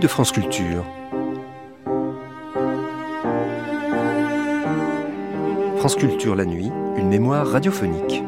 De 0.00 0.08
France 0.08 0.30
Culture. 0.30 0.84
France 5.78 5.96
Culture 5.96 6.34
la 6.34 6.44
nuit, 6.44 6.70
une 6.98 7.08
mémoire 7.08 7.46
radiophonique. 7.46 8.22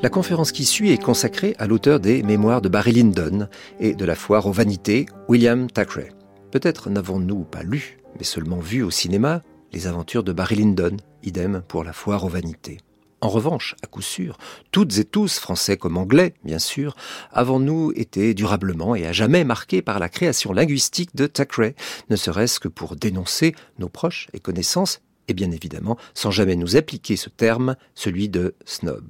La 0.00 0.08
conférence 0.10 0.52
qui 0.52 0.64
suit 0.64 0.92
est 0.92 1.02
consacrée 1.02 1.56
à 1.58 1.66
l'auteur 1.66 1.98
des 1.98 2.22
Mémoires 2.22 2.60
de 2.60 2.68
Barry 2.68 2.92
Lyndon 2.92 3.48
et 3.80 3.94
de 3.94 4.04
la 4.04 4.14
foire 4.14 4.46
aux 4.46 4.52
vanités, 4.52 5.06
William 5.28 5.68
Thackeray. 5.68 6.10
Peut-être 6.52 6.88
n'avons-nous 6.88 7.42
pas 7.42 7.64
lu, 7.64 7.98
mais 8.16 8.24
seulement 8.24 8.60
vu 8.60 8.84
au 8.84 8.90
cinéma, 8.90 9.42
les 9.72 9.88
aventures 9.88 10.22
de 10.22 10.32
Barry 10.32 10.56
Lyndon, 10.56 10.98
idem 11.24 11.62
pour 11.66 11.82
la 11.82 11.92
foire 11.92 12.24
aux 12.24 12.28
vanités. 12.28 12.78
En 13.22 13.28
revanche, 13.28 13.76
à 13.84 13.86
coup 13.86 14.02
sûr, 14.02 14.36
toutes 14.72 14.98
et 14.98 15.04
tous, 15.04 15.38
français 15.38 15.76
comme 15.76 15.96
anglais, 15.96 16.34
bien 16.44 16.58
sûr, 16.58 16.96
avons-nous 17.30 17.92
été 17.94 18.34
durablement 18.34 18.96
et 18.96 19.06
à 19.06 19.12
jamais 19.12 19.44
marqués 19.44 19.80
par 19.80 20.00
la 20.00 20.08
création 20.08 20.52
linguistique 20.52 21.14
de 21.14 21.28
Thackeray, 21.28 21.76
ne 22.10 22.16
serait-ce 22.16 22.58
que 22.58 22.66
pour 22.66 22.96
dénoncer 22.96 23.54
nos 23.78 23.88
proches 23.88 24.26
et 24.32 24.40
connaissances, 24.40 25.02
et 25.28 25.34
bien 25.34 25.52
évidemment 25.52 25.96
sans 26.14 26.32
jamais 26.32 26.56
nous 26.56 26.76
appliquer 26.76 27.14
ce 27.14 27.28
terme, 27.28 27.76
celui 27.94 28.28
de 28.28 28.56
snob. 28.64 29.06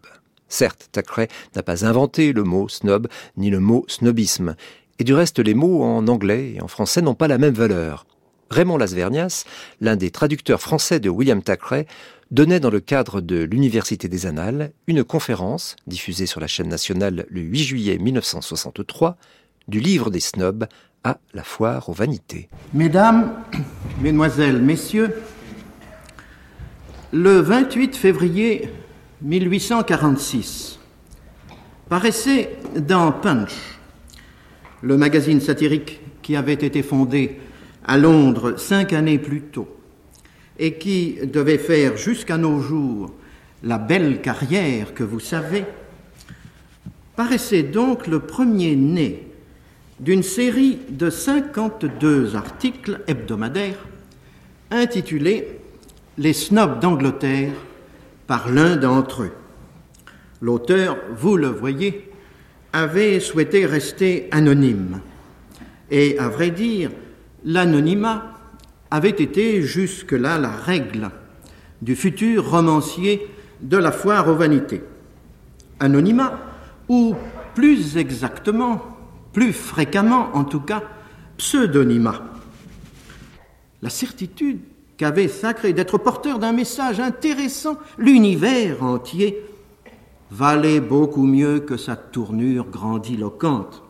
Certes, 0.46 0.90
Thackeray 0.92 1.28
n'a 1.56 1.62
pas 1.62 1.86
inventé 1.86 2.34
le 2.34 2.44
mot 2.44 2.68
snob 2.68 3.08
ni 3.38 3.48
le 3.48 3.60
mot 3.60 3.86
snobisme, 3.88 4.56
et 4.98 5.04
du 5.04 5.14
reste 5.14 5.38
les 5.38 5.54
mots 5.54 5.84
en 5.84 6.06
anglais 6.06 6.52
et 6.54 6.60
en 6.60 6.68
français 6.68 7.00
n'ont 7.00 7.14
pas 7.14 7.28
la 7.28 7.38
même 7.38 7.54
valeur. 7.54 8.04
Raymond 8.50 8.76
Lasvernias, 8.76 9.44
l'un 9.80 9.96
des 9.96 10.10
traducteurs 10.10 10.60
français 10.60 11.00
de 11.00 11.08
William 11.08 11.42
Thackeray, 11.42 11.86
donnait 12.32 12.60
dans 12.60 12.70
le 12.70 12.80
cadre 12.80 13.20
de 13.20 13.42
l'Université 13.42 14.08
des 14.08 14.24
Annales 14.24 14.72
une 14.86 15.04
conférence, 15.04 15.76
diffusée 15.86 16.24
sur 16.24 16.40
la 16.40 16.46
chaîne 16.46 16.68
nationale 16.68 17.26
le 17.28 17.42
8 17.42 17.58
juillet 17.58 17.98
1963, 17.98 19.18
du 19.68 19.80
livre 19.80 20.10
des 20.10 20.18
snobs 20.18 20.66
à 21.04 21.18
la 21.34 21.44
foire 21.44 21.90
aux 21.90 21.92
vanités. 21.92 22.48
Mesdames, 22.72 23.34
Mesdemoiselles, 24.00 24.62
Messieurs, 24.62 25.14
le 27.12 27.40
28 27.40 27.94
février 27.96 28.70
1846 29.20 30.78
paraissait 31.90 32.56
dans 32.76 33.12
Punch, 33.12 33.78
le 34.80 34.96
magazine 34.96 35.42
satirique 35.42 36.00
qui 36.22 36.34
avait 36.34 36.54
été 36.54 36.82
fondé 36.82 37.38
à 37.84 37.98
Londres 37.98 38.54
cinq 38.56 38.94
années 38.94 39.18
plus 39.18 39.42
tôt 39.42 39.68
et 40.62 40.74
qui 40.74 41.18
devait 41.24 41.58
faire 41.58 41.96
jusqu'à 41.96 42.38
nos 42.38 42.60
jours 42.60 43.10
la 43.64 43.78
belle 43.78 44.20
carrière 44.20 44.94
que 44.94 45.02
vous 45.02 45.18
savez, 45.18 45.64
paraissait 47.16 47.64
donc 47.64 48.06
le 48.06 48.20
premier 48.20 48.76
né 48.76 49.26
d'une 49.98 50.22
série 50.22 50.78
de 50.88 51.10
52 51.10 52.36
articles 52.36 53.00
hebdomadaires 53.08 53.84
intitulés 54.70 55.58
Les 56.16 56.32
snobs 56.32 56.78
d'Angleterre 56.78 57.54
par 58.28 58.48
l'un 58.48 58.76
d'entre 58.76 59.24
eux. 59.24 59.32
L'auteur, 60.40 60.96
vous 61.16 61.36
le 61.36 61.48
voyez, 61.48 62.08
avait 62.72 63.18
souhaité 63.18 63.66
rester 63.66 64.28
anonyme. 64.30 65.00
Et 65.90 66.16
à 66.20 66.28
vrai 66.28 66.50
dire, 66.50 66.92
l'anonymat 67.44 68.31
avait 68.92 69.08
été 69.08 69.62
jusque-là 69.62 70.38
la 70.38 70.50
règle 70.50 71.10
du 71.80 71.96
futur 71.96 72.50
romancier 72.50 73.26
de 73.62 73.78
la 73.78 73.90
foire 73.90 74.28
aux 74.28 74.34
vanités. 74.34 74.82
Anonymat, 75.80 76.38
ou 76.90 77.14
plus 77.54 77.96
exactement, 77.96 78.82
plus 79.32 79.54
fréquemment 79.54 80.28
en 80.34 80.44
tout 80.44 80.60
cas, 80.60 80.82
pseudonymat. 81.38 82.22
La 83.80 83.88
certitude 83.88 84.60
qu'avait 84.98 85.28
sacré 85.28 85.72
d'être 85.72 85.96
porteur 85.96 86.38
d'un 86.38 86.52
message 86.52 87.00
intéressant, 87.00 87.78
l'univers 87.96 88.82
entier, 88.82 89.40
valait 90.30 90.80
beaucoup 90.80 91.24
mieux 91.24 91.60
que 91.60 91.78
sa 91.78 91.96
tournure 91.96 92.66
grandiloquente. 92.66 93.82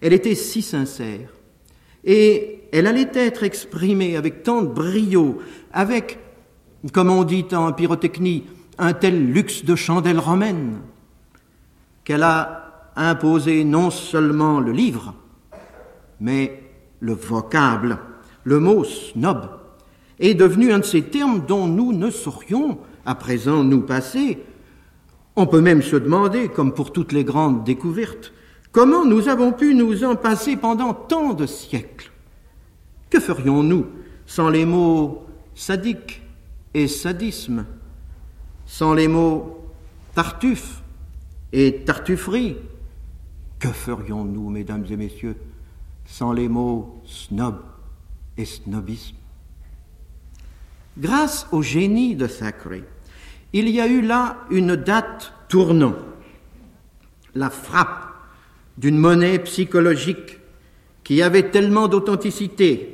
Elle 0.00 0.12
était 0.12 0.36
si 0.36 0.62
sincère, 0.62 1.28
et 2.04 2.61
elle 2.72 2.86
allait 2.86 3.10
être 3.12 3.42
exprimée 3.42 4.16
avec 4.16 4.42
tant 4.42 4.62
de 4.62 4.68
brio, 4.68 5.38
avec, 5.72 6.18
comme 6.92 7.10
on 7.10 7.22
dit 7.22 7.44
en 7.52 7.72
pyrotechnie, 7.72 8.44
un 8.78 8.94
tel 8.94 9.30
luxe 9.30 9.64
de 9.64 9.76
chandelle 9.76 10.18
romaine, 10.18 10.80
qu'elle 12.04 12.22
a 12.22 12.90
imposé 12.96 13.64
non 13.64 13.90
seulement 13.90 14.58
le 14.58 14.72
livre, 14.72 15.14
mais 16.20 16.62
le 17.00 17.12
vocable, 17.12 17.98
le 18.44 18.58
mot 18.58 18.84
snob, 18.84 19.50
est 20.18 20.34
devenu 20.34 20.72
un 20.72 20.78
de 20.78 20.84
ces 20.84 21.02
termes 21.02 21.44
dont 21.46 21.66
nous 21.66 21.92
ne 21.92 22.10
saurions 22.10 22.78
à 23.04 23.14
présent 23.14 23.62
nous 23.64 23.82
passer. 23.82 24.38
On 25.36 25.46
peut 25.46 25.60
même 25.60 25.82
se 25.82 25.96
demander, 25.96 26.48
comme 26.48 26.72
pour 26.72 26.92
toutes 26.92 27.12
les 27.12 27.24
grandes 27.24 27.64
découvertes, 27.64 28.32
comment 28.70 29.04
nous 29.04 29.28
avons 29.28 29.52
pu 29.52 29.74
nous 29.74 30.04
en 30.04 30.16
passer 30.16 30.56
pendant 30.56 30.94
tant 30.94 31.34
de 31.34 31.46
siècles. 31.46 32.11
Que 33.12 33.20
ferions-nous 33.20 33.88
sans 34.24 34.48
les 34.48 34.64
mots 34.64 35.26
sadique 35.54 36.22
et 36.72 36.88
sadisme, 36.88 37.66
sans 38.64 38.94
les 38.94 39.06
mots 39.06 39.68
tartuffe 40.14 40.80
et 41.52 41.82
tartufferie? 41.84 42.56
Que 43.58 43.68
ferions-nous, 43.68 44.48
mesdames 44.48 44.86
et 44.88 44.96
messieurs, 44.96 45.36
sans 46.06 46.32
les 46.32 46.48
mots 46.48 47.02
snob 47.04 47.56
et 48.38 48.46
snobisme? 48.46 49.16
Grâce 50.96 51.46
au 51.52 51.60
génie 51.60 52.16
de 52.16 52.26
Thackeray, 52.26 52.82
il 53.52 53.68
y 53.68 53.78
a 53.78 53.88
eu 53.88 54.00
là 54.00 54.38
une 54.50 54.74
date 54.74 55.34
tournant, 55.50 55.96
la 57.34 57.50
frappe 57.50 58.10
d'une 58.78 58.96
monnaie 58.96 59.38
psychologique 59.40 60.38
qui 61.04 61.20
avait 61.20 61.50
tellement 61.50 61.88
d'authenticité 61.88 62.91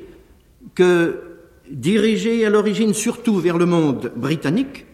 que, 0.75 1.23
dirigée 1.71 2.45
à 2.47 2.51
l'origine 2.51 2.95
surtout 2.95 3.39
vers 3.39 3.59
le 3.59 3.67
monde 3.67 4.13
britannique, 4.17 4.87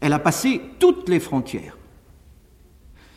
elle 0.00 0.12
a 0.12 0.18
passé 0.18 0.60
toutes 0.78 1.08
les 1.08 1.20
frontières. 1.20 1.76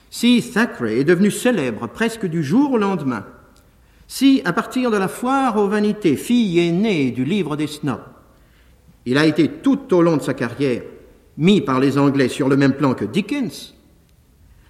Si 0.09 0.41
Thackeray 0.41 0.99
est 0.99 1.03
devenu 1.03 1.29
célèbre 1.29 1.87
presque 1.87 2.25
du 2.25 2.43
jour 2.43 2.73
au 2.73 2.77
lendemain, 2.77 3.25
si, 4.07 4.41
à 4.43 4.53
partir 4.53 4.89
de 4.89 4.97
la 4.97 5.07
foire 5.07 5.57
aux 5.57 5.67
vanités, 5.67 6.15
fille 6.15 6.59
aînée 6.59 7.11
du 7.11 7.23
livre 7.23 7.55
des 7.55 7.67
snobs, 7.67 8.01
il 9.05 9.17
a 9.17 9.25
été 9.25 9.47
tout 9.47 9.93
au 9.93 10.01
long 10.01 10.17
de 10.17 10.21
sa 10.21 10.33
carrière 10.33 10.81
mis 11.37 11.61
par 11.61 11.79
les 11.79 11.97
Anglais 11.97 12.27
sur 12.27 12.49
le 12.49 12.57
même 12.57 12.73
plan 12.73 12.93
que 12.93 13.05
Dickens. 13.05 13.75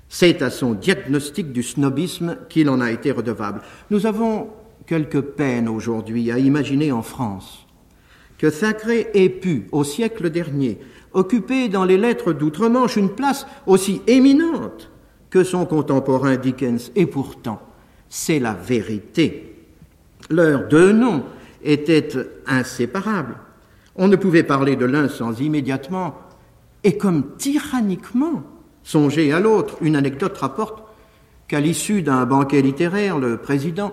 C'est 0.07 0.41
à 0.41 0.49
son 0.49 0.73
diagnostic 0.73 1.51
du 1.51 1.63
snobisme 1.63 2.37
qu'il 2.49 2.69
en 2.69 2.81
a 2.81 2.91
été 2.91 3.11
redevable. 3.11 3.61
Nous 3.89 4.05
avons 4.05 4.49
quelques 4.89 5.21
peines 5.21 5.69
aujourd'hui 5.69 6.31
à 6.31 6.39
imaginer 6.39 6.91
en 6.91 7.03
France 7.03 7.67
que 8.39 8.47
Thackeray 8.47 9.07
ait 9.13 9.29
pu, 9.29 9.67
au 9.71 9.83
siècle 9.83 10.31
dernier, 10.31 10.79
occuper 11.13 11.69
dans 11.69 11.83
les 11.83 11.97
lettres 11.97 12.33
d'outre-Manche 12.33 12.95
une 12.95 13.09
place 13.11 13.45
aussi 13.67 14.01
éminente 14.07 14.89
que 15.29 15.43
son 15.43 15.67
contemporain 15.67 16.37
Dickens. 16.37 16.91
Et 16.95 17.05
pourtant, 17.05 17.61
c'est 18.07 18.39
la 18.39 18.55
vérité. 18.55 19.67
Leurs 20.31 20.67
deux 20.67 20.91
noms 20.91 21.23
étaient 21.63 22.09
inséparables. 22.47 23.37
On 23.95 24.07
ne 24.07 24.15
pouvait 24.15 24.41
parler 24.41 24.75
de 24.75 24.85
l'un 24.85 25.07
sans 25.07 25.39
immédiatement, 25.39 26.15
et 26.83 26.97
comme 26.97 27.35
tyranniquement, 27.37 28.41
songer 28.81 29.33
à 29.33 29.39
l'autre. 29.39 29.77
Une 29.81 29.95
anecdote 29.97 30.37
rapporte 30.37 30.81
qu'à 31.47 31.59
l'issue 31.59 32.01
d'un 32.01 32.25
banquet 32.25 32.63
littéraire, 32.63 33.19
le 33.19 33.37
président, 33.37 33.91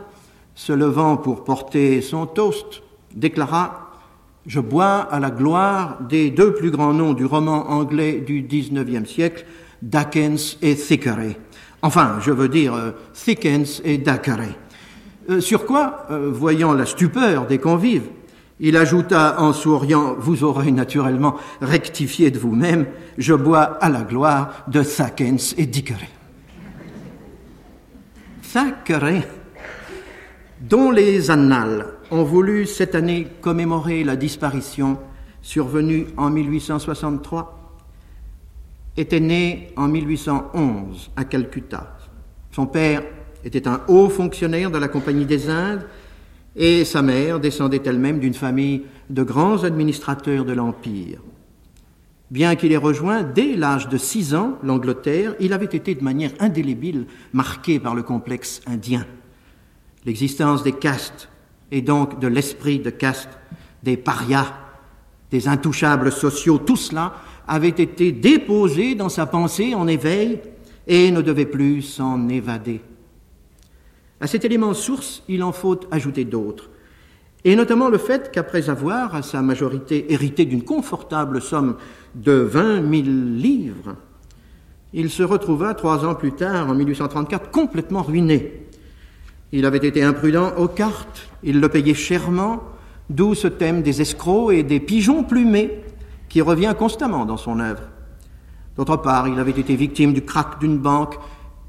se 0.57 0.73
levant 0.73 1.17
pour 1.17 1.45
porter 1.45 2.01
son 2.01 2.27
toast, 2.27 2.83
déclara 3.15 3.93
Je 4.47 4.59
bois 4.59 5.07
à 5.11 5.21
la 5.21 5.31
gloire 5.31 5.99
des 6.09 6.31
deux 6.31 6.55
plus 6.55 6.71
grands 6.71 6.95
noms 6.95 7.13
du 7.13 7.27
roman 7.27 7.69
anglais 7.71 8.25
du 8.27 8.43
XIXe 8.43 9.09
siècle, 9.09 9.47
Dickens 9.83 10.57
et 10.63 10.75
Thackeray. 10.75 11.37
Enfin, 11.83 12.19
je 12.21 12.33
veux 12.33 12.49
dire 12.49 12.75
euh, 12.75 12.93
Thickens 13.13 13.83
et 13.85 14.03
Thackeray. 14.03 14.57
Euh, 15.29 15.41
sur 15.41 15.67
quoi, 15.67 16.07
euh, 16.11 16.31
voyant 16.33 16.73
la 16.73 16.87
stupeur 16.87 17.47
des 17.47 17.59
convives, 17.59 18.09
il 18.59 18.77
ajouta 18.79 19.37
en 19.39 19.53
souriant, 19.53 20.15
vous 20.19 20.43
aurez 20.43 20.73
naturellement 20.73 21.37
rectifié 21.61 22.31
de 22.31 22.39
vous-même, 22.39 22.87
je 23.19 23.35
bois 23.35 23.63
à 23.63 23.91
la 23.91 24.01
gloire 24.01 24.65
de 24.69 24.83
Thakens 24.83 25.55
et 25.59 25.67
Dickery. 25.67 26.09
Thackeray, 28.53 29.27
dont 30.69 30.91
les 30.91 31.31
annales 31.31 31.87
ont 32.11 32.25
voulu 32.25 32.67
cette 32.67 32.95
année 32.95 33.27
commémorer 33.41 34.05
la 34.05 34.17
disparition 34.17 34.99
survenue 35.43 36.07
en 36.17 36.31
1863, 36.31 37.79
était 38.97 39.21
né 39.21 39.69
en 39.77 39.89
1811 39.89 41.11
à 41.15 41.25
Calcutta. 41.25 41.97
Son 42.51 42.67
père 42.67 43.03
était 43.45 43.69
un 43.69 43.83
haut 43.87 44.09
fonctionnaire 44.09 44.71
de 44.71 44.79
la 44.79 44.89
Compagnie 44.89 45.27
des 45.27 45.49
Indes 45.49 45.87
et 46.57 46.85
sa 46.85 47.03
mère 47.03 47.39
descendait 47.39 47.83
elle-même 47.85 48.19
d'une 48.19 48.35
famille 48.35 48.85
de 49.11 49.23
grands 49.23 49.63
administrateurs 49.63 50.45
de 50.45 50.53
l'Empire. 50.53 51.21
Bien 52.31 52.57
qu'il 52.57 52.73
ait 52.73 52.77
rejoint 52.77 53.23
dès 53.23 53.55
l'âge 53.55 53.89
de 53.89 53.99
six 53.99 54.35
ans 54.35 54.59
l'Angleterre, 54.65 55.37
il 55.39 55.53
avait 55.53 55.67
été 55.67 55.95
de 55.95 56.03
manière 56.03 56.33
indélébile 56.41 57.07
marqué 57.33 57.79
par 57.79 57.95
le 57.95 58.03
complexe 58.03 58.63
indien. 58.67 59.07
L'existence 60.07 60.63
des 60.63 60.73
castes 60.73 61.29
et 61.73 61.83
donc 61.83 62.21
de 62.21 62.29
l'esprit 62.29 62.79
de 62.79 62.91
caste, 62.91 63.29
des 63.83 63.97
parias, 63.97 64.55
des 65.33 65.49
intouchables 65.49 66.13
sociaux, 66.13 66.59
tout 66.59 66.77
cela 66.77 67.15
avait 67.49 67.69
été 67.69 68.13
déposé 68.13 68.95
dans 68.95 69.09
sa 69.09 69.27
pensée 69.27 69.75
en 69.75 69.89
éveil 69.89 70.41
et 70.87 71.11
ne 71.11 71.21
devait 71.21 71.47
plus 71.47 71.83
s'en 71.83 72.29
évader. 72.29 72.81
À 74.21 74.29
cet 74.29 74.45
élément 74.45 74.75
source, 74.75 75.25
il 75.29 75.43
en 75.43 75.53
faut 75.53 75.81
ajouter 75.91 76.25
d'autres, 76.25 76.71
et 77.45 77.55
notamment 77.55 77.89
le 77.89 77.99
fait 77.99 78.31
qu'après 78.33 78.71
avoir, 78.71 79.15
à 79.15 79.23
sa 79.23 79.43
majorité, 79.43 80.13
hérité 80.13 80.45
d'une 80.45 80.63
confortable 80.63 81.43
somme 81.43 81.77
de 82.15 82.33
20 82.33 82.81
000 82.81 83.07
livres, 83.37 83.97
il 84.93 85.11
se 85.11 85.23
retrouva 85.23 85.75
trois 85.75 86.05
ans 86.05 86.15
plus 86.15 86.33
tard, 86.33 86.71
en 86.71 86.75
1834, 86.75 87.51
complètement 87.51 88.03
ruiné. 88.03 88.66
Il 89.53 89.65
avait 89.65 89.87
été 89.87 90.03
imprudent 90.03 90.53
aux 90.57 90.69
cartes, 90.69 91.29
il 91.43 91.61
le 91.61 91.69
payait 91.69 91.95
chèrement, 91.95 92.63
d'où 93.09 93.35
ce 93.35 93.47
thème 93.47 93.83
des 93.83 94.01
escrocs 94.01 94.53
et 94.53 94.63
des 94.63 94.81
pigeons 94.81 95.23
plumés 95.23 95.83
qui 96.29 96.41
revient 96.43 96.75
constamment 96.77 97.25
dans 97.25 97.37
son 97.37 97.61
œuvre. 97.61 97.83
D'autre 98.77 98.97
part, 98.97 99.29
il 99.29 99.39
avait 99.39 99.53
été 99.53 99.77
victime 99.77 100.13
du 100.13 100.23
crack 100.23 100.59
d'une 100.59 100.79
banque 100.79 101.17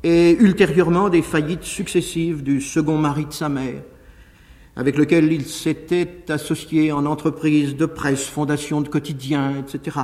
et 0.04 0.32
ultérieurement 0.40 1.10
des 1.10 1.22
faillites 1.22 1.64
successives 1.64 2.44
du 2.44 2.62
second 2.62 2.98
mari 2.98 3.26
de 3.26 3.34
sa 3.34 3.50
mère, 3.50 3.82
avec 4.76 4.98
lequel 4.98 5.32
il 5.32 5.46
s'était 5.46 6.26
associé 6.30 6.92
en 6.92 7.06
entreprise 7.06 7.76
de 7.76 7.86
presse, 7.86 8.26
fondation 8.26 8.82
de 8.82 8.90
quotidiens, 8.90 9.56
etc. 9.60 10.00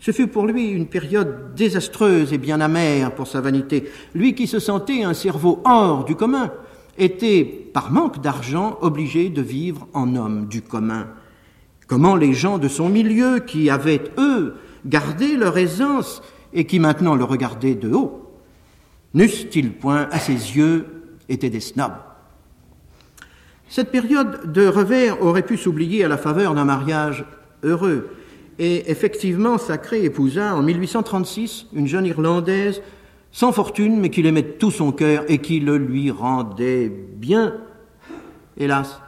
Ce 0.00 0.12
fut 0.12 0.28
pour 0.28 0.46
lui 0.46 0.68
une 0.68 0.86
période 0.86 1.54
désastreuse 1.54 2.32
et 2.32 2.38
bien 2.38 2.60
amère 2.60 3.14
pour 3.14 3.26
sa 3.26 3.42
vanité. 3.42 3.90
Lui 4.14 4.34
qui 4.34 4.46
se 4.46 4.58
sentait 4.58 5.04
un 5.04 5.12
cerveau 5.12 5.60
hors 5.64 6.04
du 6.04 6.16
commun, 6.16 6.50
était, 6.98 7.44
par 7.44 7.90
manque 7.90 8.20
d'argent, 8.20 8.78
obligé 8.80 9.28
de 9.28 9.42
vivre 9.42 9.86
en 9.92 10.16
homme 10.16 10.46
du 10.46 10.62
commun. 10.62 11.08
Comment 11.86 12.16
les 12.16 12.32
gens 12.32 12.58
de 12.58 12.68
son 12.68 12.88
milieu, 12.88 13.40
qui 13.40 13.70
avaient, 13.70 14.02
eux, 14.18 14.54
gardé 14.86 15.36
leur 15.36 15.58
aisance 15.58 16.22
et 16.52 16.64
qui 16.64 16.78
maintenant 16.78 17.14
le 17.14 17.24
regardaient 17.24 17.74
de 17.74 17.92
haut, 17.92 18.30
n'eussent-ils 19.14 19.72
point, 19.72 20.08
à 20.10 20.18
ses 20.18 20.32
yeux, 20.32 20.86
été 21.28 21.50
des 21.50 21.60
snobs? 21.60 21.92
Cette 23.68 23.92
période 23.92 24.52
de 24.52 24.66
revers 24.66 25.22
aurait 25.22 25.46
pu 25.46 25.56
s'oublier 25.56 26.04
à 26.04 26.08
la 26.08 26.16
faveur 26.16 26.54
d'un 26.54 26.64
mariage 26.64 27.24
heureux, 27.62 28.10
et 28.58 28.90
effectivement, 28.90 29.56
Sacré 29.56 30.04
épousa 30.04 30.54
en 30.54 30.62
1836 30.62 31.66
une 31.72 31.86
jeune 31.86 32.04
Irlandaise 32.04 32.82
sans 33.32 33.52
fortune, 33.52 34.00
mais 34.00 34.10
qui 34.10 34.22
l'aimait 34.22 34.42
de 34.42 34.52
tout 34.52 34.70
son 34.70 34.92
cœur 34.92 35.24
et 35.28 35.38
qui 35.38 35.60
le 35.60 35.78
lui 35.78 36.10
rendait 36.10 36.88
bien. 36.88 37.54
Hélas, 38.56 39.00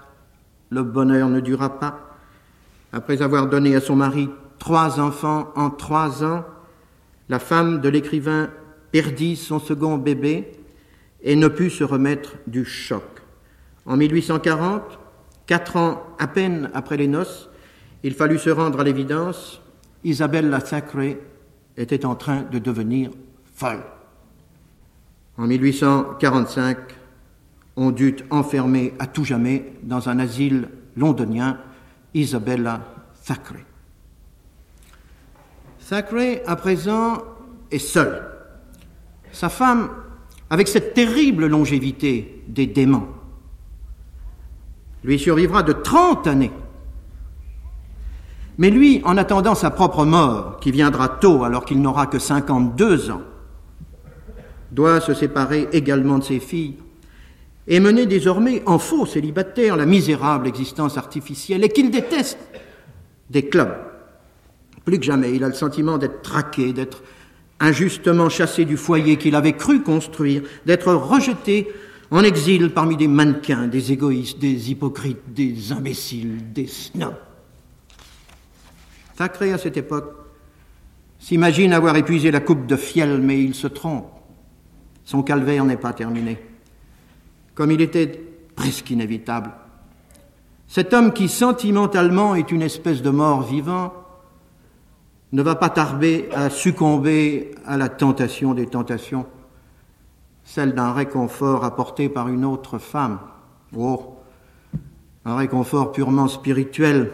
le 0.70 0.82
bonheur 0.82 1.28
ne 1.28 1.40
dura 1.40 1.78
pas. 1.78 2.16
Après 2.92 3.22
avoir 3.22 3.48
donné 3.48 3.74
à 3.74 3.80
son 3.80 3.96
mari 3.96 4.28
trois 4.58 5.00
enfants 5.00 5.50
en 5.56 5.70
trois 5.70 6.22
ans, 6.24 6.44
la 7.28 7.38
femme 7.38 7.80
de 7.80 7.88
l'écrivain 7.88 8.50
perdit 8.90 9.36
son 9.36 9.58
second 9.58 9.98
bébé 9.98 10.52
et 11.22 11.36
ne 11.36 11.48
put 11.48 11.70
se 11.70 11.84
remettre 11.84 12.36
du 12.46 12.64
choc. 12.64 13.02
En 13.86 13.96
1840, 13.96 14.82
quatre 15.46 15.76
ans 15.76 16.02
à 16.18 16.26
peine 16.26 16.70
après 16.74 16.96
les 16.96 17.08
noces, 17.08 17.48
il 18.02 18.14
fallut 18.14 18.38
se 18.38 18.50
rendre 18.50 18.80
à 18.80 18.84
l'évidence, 18.84 19.60
Isabelle 20.04 20.50
la 20.50 20.60
Sacrée 20.60 21.20
était 21.76 22.04
en 22.04 22.14
train 22.14 22.42
de 22.42 22.58
devenir 22.58 23.10
folle. 23.54 23.82
En 25.42 25.48
1845, 25.48 26.78
on 27.74 27.90
dut 27.90 28.18
enfermer 28.30 28.94
à 29.00 29.08
tout 29.08 29.24
jamais 29.24 29.72
dans 29.82 30.08
un 30.08 30.20
asile 30.20 30.68
londonien 30.96 31.58
Isabella 32.14 32.80
Thackeray. 33.26 33.64
Thackeray, 35.88 36.44
à 36.46 36.54
présent, 36.54 37.18
est 37.72 37.80
seul. 37.80 38.22
Sa 39.32 39.48
femme, 39.48 39.88
avec 40.48 40.68
cette 40.68 40.94
terrible 40.94 41.48
longévité 41.48 42.44
des 42.46 42.68
démons, 42.68 43.08
lui 45.02 45.18
survivra 45.18 45.64
de 45.64 45.72
30 45.72 46.28
années 46.28 46.52
mais 48.58 48.70
lui, 48.70 49.00
en 49.04 49.16
attendant 49.16 49.54
sa 49.54 49.70
propre 49.70 50.04
mort, 50.04 50.60
qui 50.60 50.70
viendra 50.70 51.08
tôt 51.08 51.42
alors 51.42 51.64
qu'il 51.64 51.80
n'aura 51.80 52.06
que 52.06 52.18
52 52.18 53.10
ans, 53.10 53.22
doit 54.72 55.00
se 55.00 55.14
séparer 55.14 55.68
également 55.72 56.18
de 56.18 56.24
ses 56.24 56.40
filles 56.40 56.76
et 57.68 57.78
mener 57.78 58.06
désormais 58.06 58.62
en 58.66 58.78
faux 58.78 59.06
célibataire 59.06 59.76
la 59.76 59.86
misérable 59.86 60.48
existence 60.48 60.98
artificielle 60.98 61.62
et 61.62 61.68
qu'il 61.68 61.90
déteste 61.90 62.38
des 63.30 63.48
clubs. 63.48 63.76
Plus 64.84 64.98
que 64.98 65.04
jamais, 65.04 65.32
il 65.34 65.44
a 65.44 65.48
le 65.48 65.54
sentiment 65.54 65.98
d'être 65.98 66.22
traqué, 66.22 66.72
d'être 66.72 67.02
injustement 67.60 68.28
chassé 68.28 68.64
du 68.64 68.76
foyer 68.76 69.16
qu'il 69.16 69.36
avait 69.36 69.52
cru 69.52 69.82
construire, 69.82 70.42
d'être 70.66 70.92
rejeté 70.92 71.68
en 72.10 72.24
exil 72.24 72.70
parmi 72.70 72.96
des 72.96 73.08
mannequins, 73.08 73.68
des 73.68 73.92
égoïstes, 73.92 74.38
des 74.38 74.70
hypocrites, 74.70 75.32
des 75.32 75.70
imbéciles, 75.70 76.52
des 76.52 76.66
snobs. 76.66 77.14
Thackeray, 79.16 79.52
à 79.52 79.58
cette 79.58 79.76
époque, 79.76 80.12
s'imagine 81.20 81.72
avoir 81.72 81.96
épuisé 81.96 82.30
la 82.30 82.40
coupe 82.40 82.66
de 82.66 82.76
fiel, 82.76 83.20
mais 83.22 83.40
il 83.40 83.54
se 83.54 83.68
trompe. 83.68 84.06
Son 85.04 85.22
calvaire 85.22 85.64
n'est 85.64 85.76
pas 85.76 85.92
terminé. 85.92 86.38
Comme 87.54 87.70
il 87.70 87.80
était 87.80 88.08
presque 88.54 88.90
inévitable. 88.90 89.50
Cet 90.68 90.94
homme 90.94 91.12
qui 91.12 91.28
sentimentalement 91.28 92.34
est 92.34 92.50
une 92.50 92.62
espèce 92.62 93.02
de 93.02 93.10
mort 93.10 93.42
vivant 93.42 93.92
ne 95.32 95.42
va 95.42 95.54
pas 95.54 95.70
tarder 95.70 96.28
à 96.34 96.50
succomber 96.50 97.54
à 97.66 97.76
la 97.76 97.88
tentation 97.88 98.54
des 98.54 98.66
tentations, 98.66 99.26
celle 100.44 100.74
d'un 100.74 100.92
réconfort 100.92 101.64
apporté 101.64 102.08
par 102.08 102.28
une 102.28 102.44
autre 102.44 102.78
femme. 102.78 103.18
Oh, 103.76 104.16
un 105.24 105.36
réconfort 105.36 105.92
purement 105.92 106.28
spirituel, 106.28 107.12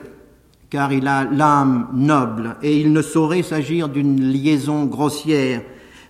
car 0.71 0.93
il 0.93 1.07
a 1.07 1.25
l'âme 1.25 1.89
noble 1.95 2.57
et 2.63 2.79
il 2.81 2.93
ne 2.93 3.03
saurait 3.03 3.43
s'agir 3.43 3.89
d'une 3.89 4.21
liaison 4.21 4.85
grossière, 4.85 5.63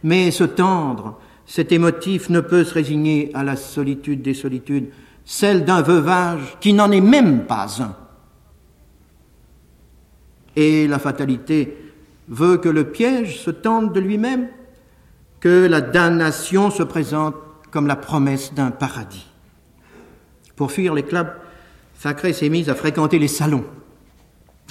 mais 0.02 0.30
ce 0.30 0.44
tendre, 0.44 1.18
cet 1.48 1.72
émotif 1.72 2.28
ne 2.28 2.40
peut 2.40 2.62
se 2.62 2.74
résigner 2.74 3.30
à 3.32 3.42
la 3.42 3.56
solitude 3.56 4.20
des 4.20 4.34
solitudes, 4.34 4.90
celle 5.24 5.64
d'un 5.64 5.80
veuvage 5.80 6.58
qui 6.60 6.74
n'en 6.74 6.90
est 6.92 7.00
même 7.00 7.46
pas 7.46 7.82
un. 7.82 7.96
Et 10.56 10.86
la 10.86 10.98
fatalité 10.98 11.74
veut 12.28 12.58
que 12.58 12.68
le 12.68 12.90
piège 12.90 13.40
se 13.40 13.50
tende 13.50 13.94
de 13.94 14.00
lui-même, 14.00 14.48
que 15.40 15.66
la 15.66 15.80
damnation 15.80 16.70
se 16.70 16.82
présente 16.82 17.34
comme 17.70 17.86
la 17.86 17.96
promesse 17.96 18.52
d'un 18.52 18.70
paradis. 18.70 19.26
Pour 20.54 20.70
fuir 20.70 20.92
les 20.92 21.02
clubs, 21.02 21.32
Sacré 21.94 22.34
s'est 22.34 22.50
mise 22.50 22.68
à 22.68 22.74
fréquenter 22.74 23.18
les 23.18 23.26
salons 23.26 23.64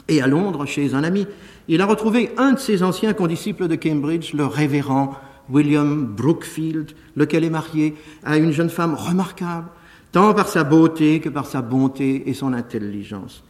et 0.08 0.22
à 0.22 0.28
Londres, 0.28 0.68
chez 0.68 0.94
un 0.94 1.04
ami, 1.04 1.28
il 1.68 1.82
a 1.82 1.86
retrouvé 1.86 2.32
un 2.38 2.54
de 2.54 2.60
ses 2.60 2.84
anciens 2.84 3.14
condisciples 3.14 3.68
de 3.68 3.76
Cambridge, 3.76 4.34
le 4.34 4.46
révérend 4.46 5.16
William 5.50 6.06
Brookfield, 6.06 6.92
lequel 7.16 7.44
est 7.44 7.50
marié 7.50 7.96
à 8.24 8.38
une 8.38 8.52
jeune 8.52 8.70
femme 8.70 8.94
remarquable, 8.94 9.70
tant 10.12 10.34
par 10.34 10.48
sa 10.48 10.64
beauté 10.64 11.20
que 11.20 11.30
par 11.30 11.46
sa 11.46 11.62
bonté 11.62 12.30
et 12.30 12.34
son 12.34 12.54
intelligence. 12.54 13.44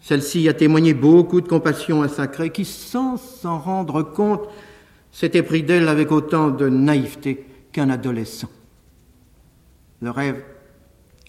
Celle-ci 0.00 0.48
a 0.48 0.54
témoigné 0.54 0.94
beaucoup 0.94 1.40
de 1.40 1.48
compassion 1.48 2.02
à 2.02 2.08
Sacré, 2.08 2.50
qui, 2.50 2.64
sans 2.64 3.16
s'en 3.16 3.58
rendre 3.58 4.02
compte, 4.02 4.48
s'était 5.12 5.42
pris 5.42 5.62
d'elle 5.62 5.88
avec 5.88 6.10
autant 6.12 6.50
de 6.50 6.68
naïveté 6.68 7.46
qu'un 7.72 7.90
adolescent. 7.90 8.50
Le 10.00 10.10
rêve 10.10 10.42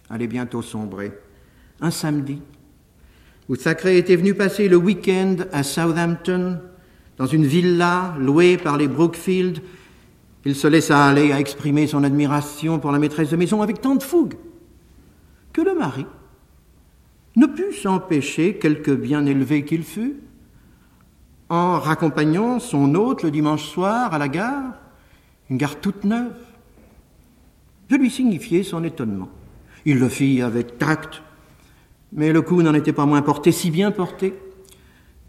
allait 0.10 0.28
bientôt 0.28 0.62
sombrer. 0.62 1.12
Un 1.82 1.92
samedi, 1.92 2.42
où 3.50 3.56
Sacré 3.56 3.98
était 3.98 4.16
venu 4.16 4.34
passer 4.34 4.70
le 4.70 4.78
week-end 4.78 5.36
à 5.52 5.64
Southampton, 5.64 6.60
dans 7.18 7.26
une 7.26 7.46
villa 7.46 8.16
louée 8.18 8.58
par 8.58 8.78
les 8.78 8.88
Brookfield. 8.88 9.60
Il 10.46 10.56
se 10.56 10.68
laissa 10.68 11.06
aller 11.06 11.32
à 11.32 11.40
exprimer 11.40 11.88
son 11.88 12.04
admiration 12.04 12.80
pour 12.80 12.92
la 12.92 13.00
maîtresse 13.00 13.30
de 13.30 13.36
maison 13.36 13.62
avec 13.62 13.82
tant 13.82 13.96
de 13.96 14.04
fougue 14.04 14.36
que 15.54 15.62
le 15.62 15.76
mari 15.76 16.06
ne 17.36 17.46
put 17.46 17.74
s'empêcher, 17.74 18.56
quelque 18.56 18.92
bien 18.92 19.26
élevé 19.26 19.64
qu'il 19.64 19.84
fût, 19.84 20.18
en 21.50 21.80
raccompagnant 21.80 22.60
son 22.60 22.96
hôte 22.96 23.24
le 23.24 23.32
dimanche 23.32 23.66
soir 23.66 24.14
à 24.14 24.18
la 24.18 24.28
gare, 24.28 24.74
une 25.50 25.58
gare 25.58 25.80
toute 25.80 26.04
neuve, 26.04 26.36
de 27.90 27.96
lui 27.96 28.10
signifier 28.10 28.64
son 28.64 28.84
étonnement. 28.84 29.30
Il 29.86 30.00
le 30.00 30.10
fit 30.10 30.42
avec 30.42 30.78
tact, 30.78 31.22
mais 32.14 32.32
le 32.32 32.42
coup 32.42 32.62
n'en 32.62 32.74
était 32.74 32.94
pas 32.94 33.06
moins 33.06 33.22
porté, 33.22 33.52
si 33.52 33.72
bien 33.72 33.92
porté, 33.92 34.34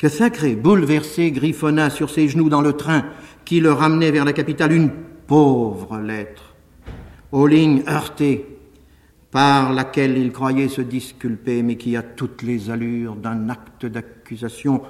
que 0.02 0.08
Sacré, 0.08 0.56
bouleversé, 0.56 1.30
griffonna 1.30 1.88
sur 1.88 2.10
ses 2.10 2.26
genoux 2.26 2.48
dans 2.48 2.60
le 2.60 2.72
train 2.72 3.04
qui 3.44 3.60
le 3.60 3.70
ramenait 3.70 4.10
vers 4.10 4.24
la 4.24 4.32
capitale 4.32 4.72
une 4.72 4.90
pauvre 5.28 5.96
lettre, 5.98 6.56
aux 7.30 7.46
lignes 7.46 7.84
heurtées, 7.86 8.58
par 9.30 9.72
laquelle 9.72 10.18
il 10.18 10.32
croyait 10.32 10.66
se 10.66 10.80
disculper, 10.80 11.62
mais 11.62 11.76
qui 11.76 11.96
a 11.96 12.02
toutes 12.02 12.42
les 12.42 12.68
allures 12.68 13.14
d'un 13.14 13.48
acte 13.48 13.86
d'accusation. 13.86 14.82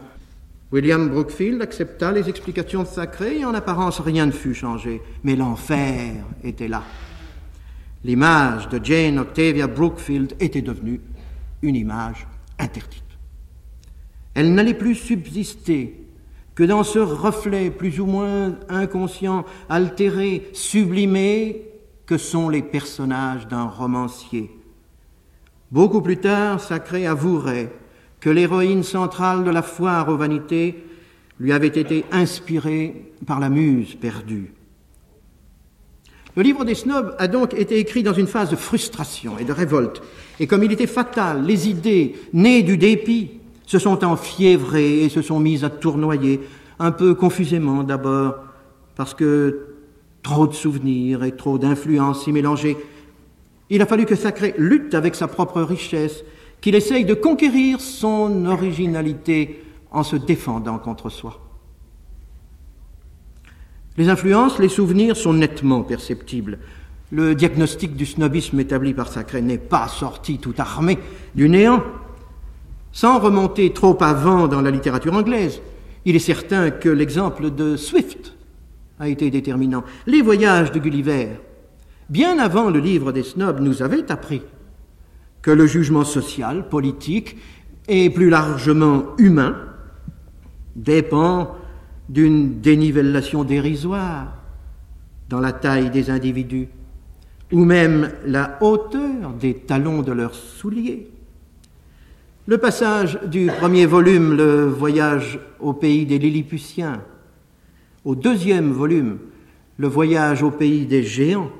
William 0.72 1.10
Brookfield 1.10 1.60
accepta 1.60 2.10
les 2.10 2.30
explications 2.30 2.84
de 2.84 2.88
Sacré 2.88 3.40
et 3.40 3.44
en 3.44 3.52
apparence 3.52 4.00
rien 4.00 4.24
ne 4.24 4.32
fut 4.32 4.54
changé, 4.54 5.02
mais 5.24 5.36
l'enfer 5.36 6.24
était 6.42 6.68
là. 6.68 6.84
L'image 8.02 8.66
de 8.70 8.82
Jane 8.82 9.18
Octavia 9.18 9.66
Brookfield 9.66 10.36
était 10.40 10.62
devenue 10.62 11.02
une 11.60 11.76
image 11.76 12.26
interdite. 12.58 13.11
Elle 14.34 14.54
n'allait 14.54 14.74
plus 14.74 14.94
subsister 14.94 15.98
que 16.54 16.64
dans 16.64 16.84
ce 16.84 16.98
reflet 16.98 17.70
plus 17.70 18.00
ou 18.00 18.06
moins 18.06 18.56
inconscient, 18.68 19.44
altéré, 19.68 20.48
sublimé, 20.52 21.68
que 22.06 22.18
sont 22.18 22.48
les 22.48 22.62
personnages 22.62 23.48
d'un 23.48 23.64
romancier. 23.64 24.50
Beaucoup 25.70 26.02
plus 26.02 26.18
tard, 26.18 26.60
Sacré 26.60 27.06
avouerait 27.06 27.72
que 28.20 28.28
l'héroïne 28.28 28.82
centrale 28.82 29.44
de 29.44 29.50
la 29.50 29.62
foire 29.62 30.08
aux 30.08 30.16
vanités 30.16 30.84
lui 31.40 31.52
avait 31.52 31.68
été 31.68 32.04
inspirée 32.12 33.12
par 33.26 33.40
la 33.40 33.48
muse 33.48 33.94
perdue. 33.94 34.52
Le 36.36 36.42
livre 36.42 36.64
des 36.64 36.74
snobs 36.74 37.14
a 37.18 37.28
donc 37.28 37.52
été 37.54 37.78
écrit 37.78 38.02
dans 38.02 38.12
une 38.12 38.26
phase 38.26 38.50
de 38.50 38.56
frustration 38.56 39.38
et 39.38 39.44
de 39.44 39.52
révolte, 39.52 40.02
et 40.40 40.46
comme 40.46 40.62
il 40.62 40.72
était 40.72 40.86
fatal, 40.86 41.44
les 41.44 41.68
idées 41.68 42.14
nées 42.32 42.62
du 42.62 42.78
dépit 42.78 43.41
se 43.66 43.78
sont 43.78 44.04
enfiévrées 44.04 45.04
et 45.04 45.08
se 45.08 45.22
sont 45.22 45.40
mises 45.40 45.64
à 45.64 45.70
tournoyer, 45.70 46.40
un 46.78 46.92
peu 46.92 47.14
confusément 47.14 47.82
d'abord, 47.82 48.36
parce 48.96 49.14
que 49.14 49.66
trop 50.22 50.46
de 50.46 50.54
souvenirs 50.54 51.24
et 51.24 51.36
trop 51.36 51.58
d'influences 51.58 52.24
s'y 52.24 52.32
mélangeaient. 52.32 52.76
Il 53.70 53.82
a 53.82 53.86
fallu 53.86 54.04
que 54.04 54.14
Sacré 54.14 54.54
lutte 54.58 54.94
avec 54.94 55.14
sa 55.14 55.28
propre 55.28 55.62
richesse, 55.62 56.24
qu'il 56.60 56.74
essaye 56.74 57.04
de 57.04 57.14
conquérir 57.14 57.80
son 57.80 58.46
originalité 58.46 59.64
en 59.90 60.02
se 60.02 60.16
défendant 60.16 60.78
contre 60.78 61.10
soi. 61.10 61.40
Les 63.96 64.08
influences, 64.08 64.58
les 64.58 64.68
souvenirs 64.68 65.16
sont 65.16 65.34
nettement 65.34 65.82
perceptibles. 65.82 66.58
Le 67.10 67.34
diagnostic 67.34 67.94
du 67.94 68.06
snobisme 68.06 68.58
établi 68.58 68.94
par 68.94 69.08
Sacré 69.08 69.42
n'est 69.42 69.58
pas 69.58 69.86
sorti 69.88 70.38
tout 70.38 70.54
armé 70.56 70.98
du 71.34 71.48
néant. 71.50 71.82
Sans 72.92 73.18
remonter 73.18 73.72
trop 73.72 73.96
avant 74.02 74.48
dans 74.48 74.60
la 74.60 74.70
littérature 74.70 75.14
anglaise, 75.14 75.60
il 76.04 76.14
est 76.14 76.20
certain 76.20 76.70
que 76.70 76.88
l'exemple 76.88 77.50
de 77.50 77.76
Swift 77.76 78.34
a 79.00 79.08
été 79.08 79.30
déterminant. 79.30 79.82
Les 80.06 80.20
voyages 80.20 80.72
de 80.72 80.78
Gulliver, 80.78 81.28
bien 82.10 82.38
avant 82.38 82.70
le 82.70 82.80
livre 82.80 83.12
des 83.12 83.22
snobs, 83.22 83.60
nous 83.60 83.82
avaient 83.82 84.10
appris 84.12 84.42
que 85.40 85.50
le 85.50 85.66
jugement 85.66 86.04
social, 86.04 86.68
politique 86.68 87.36
et 87.88 88.10
plus 88.10 88.30
largement 88.30 89.16
humain 89.18 89.56
dépend 90.76 91.56
d'une 92.08 92.60
dénivellation 92.60 93.42
dérisoire 93.42 94.34
dans 95.28 95.40
la 95.40 95.52
taille 95.52 95.90
des 95.90 96.10
individus, 96.10 96.68
ou 97.52 97.64
même 97.64 98.10
la 98.26 98.58
hauteur 98.60 99.32
des 99.40 99.54
talons 99.54 100.02
de 100.02 100.12
leurs 100.12 100.34
souliers. 100.34 101.11
Le 102.44 102.58
passage 102.58 103.20
du 103.26 103.46
premier 103.46 103.86
volume, 103.86 104.36
le 104.36 104.66
voyage 104.66 105.38
au 105.60 105.72
pays 105.72 106.06
des 106.06 106.18
Lilliputiens, 106.18 107.00
au 108.04 108.16
deuxième 108.16 108.72
volume, 108.72 109.18
le 109.76 109.86
voyage 109.86 110.42
au 110.42 110.50
pays 110.50 110.84
des 110.86 111.04
géants, 111.04 111.52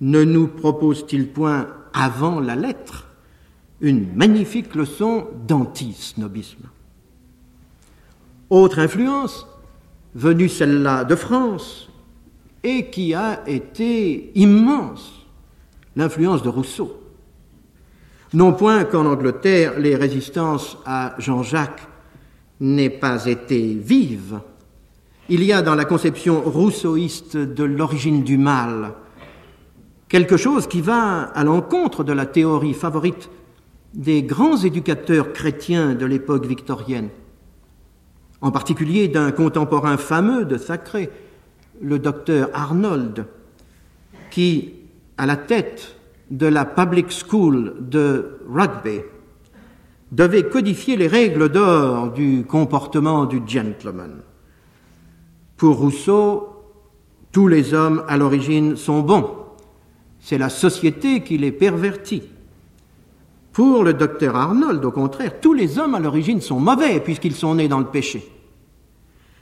ne 0.00 0.24
nous 0.24 0.48
propose-t-il 0.48 1.28
point, 1.28 1.68
avant 1.92 2.40
la 2.40 2.56
lettre, 2.56 3.06
une 3.80 4.12
magnifique 4.16 4.74
leçon 4.74 5.28
d'anti-snobisme? 5.46 6.64
Autre 8.50 8.80
influence, 8.80 9.46
venue 10.16 10.48
celle-là 10.48 11.04
de 11.04 11.14
France, 11.14 11.88
et 12.64 12.90
qui 12.90 13.14
a 13.14 13.48
été 13.48 14.32
immense, 14.34 15.12
l'influence 15.94 16.42
de 16.42 16.48
Rousseau. 16.48 17.05
Non 18.34 18.52
point 18.52 18.84
qu'en 18.84 19.06
Angleterre, 19.06 19.78
les 19.78 19.96
résistances 19.96 20.78
à 20.84 21.14
Jean-Jacques 21.18 21.86
n'aient 22.60 22.90
pas 22.90 23.26
été 23.26 23.74
vives, 23.74 24.40
il 25.28 25.42
y 25.42 25.52
a 25.52 25.62
dans 25.62 25.74
la 25.74 25.84
conception 25.84 26.40
rousseauiste 26.40 27.36
de 27.36 27.64
l'origine 27.64 28.22
du 28.22 28.38
mal 28.38 28.92
quelque 30.08 30.36
chose 30.36 30.68
qui 30.68 30.80
va 30.80 31.22
à 31.22 31.44
l'encontre 31.44 32.04
de 32.04 32.12
la 32.12 32.26
théorie 32.26 32.74
favorite 32.74 33.28
des 33.94 34.22
grands 34.22 34.56
éducateurs 34.56 35.32
chrétiens 35.32 35.94
de 35.94 36.06
l'époque 36.06 36.46
victorienne, 36.46 37.08
en 38.40 38.50
particulier 38.50 39.08
d'un 39.08 39.32
contemporain 39.32 39.96
fameux 39.96 40.44
de 40.44 40.58
Sacré, 40.58 41.10
le 41.80 41.98
docteur 41.98 42.50
Arnold, 42.54 43.26
qui, 44.30 44.74
à 45.18 45.26
la 45.26 45.36
tête 45.36 45.95
de 46.30 46.46
la 46.46 46.64
public 46.64 47.10
school 47.10 47.74
de 47.80 48.38
Rugby, 48.48 49.00
devait 50.12 50.48
codifier 50.48 50.96
les 50.96 51.08
règles 51.08 51.48
d'or 51.48 52.12
du 52.12 52.44
comportement 52.44 53.26
du 53.26 53.42
gentleman. 53.46 54.22
Pour 55.56 55.76
Rousseau, 55.76 56.48
tous 57.32 57.48
les 57.48 57.74
hommes 57.74 58.04
à 58.08 58.16
l'origine 58.16 58.76
sont 58.76 59.00
bons. 59.00 59.30
C'est 60.20 60.38
la 60.38 60.48
société 60.48 61.22
qui 61.22 61.38
les 61.38 61.52
pervertit. 61.52 62.22
Pour 63.52 63.84
le 63.84 63.94
docteur 63.94 64.36
Arnold, 64.36 64.84
au 64.84 64.90
contraire, 64.90 65.40
tous 65.40 65.54
les 65.54 65.78
hommes 65.78 65.94
à 65.94 66.00
l'origine 66.00 66.40
sont 66.40 66.60
mauvais 66.60 67.00
puisqu'ils 67.00 67.34
sont 67.34 67.54
nés 67.54 67.68
dans 67.68 67.78
le 67.78 67.86
péché. 67.86 68.30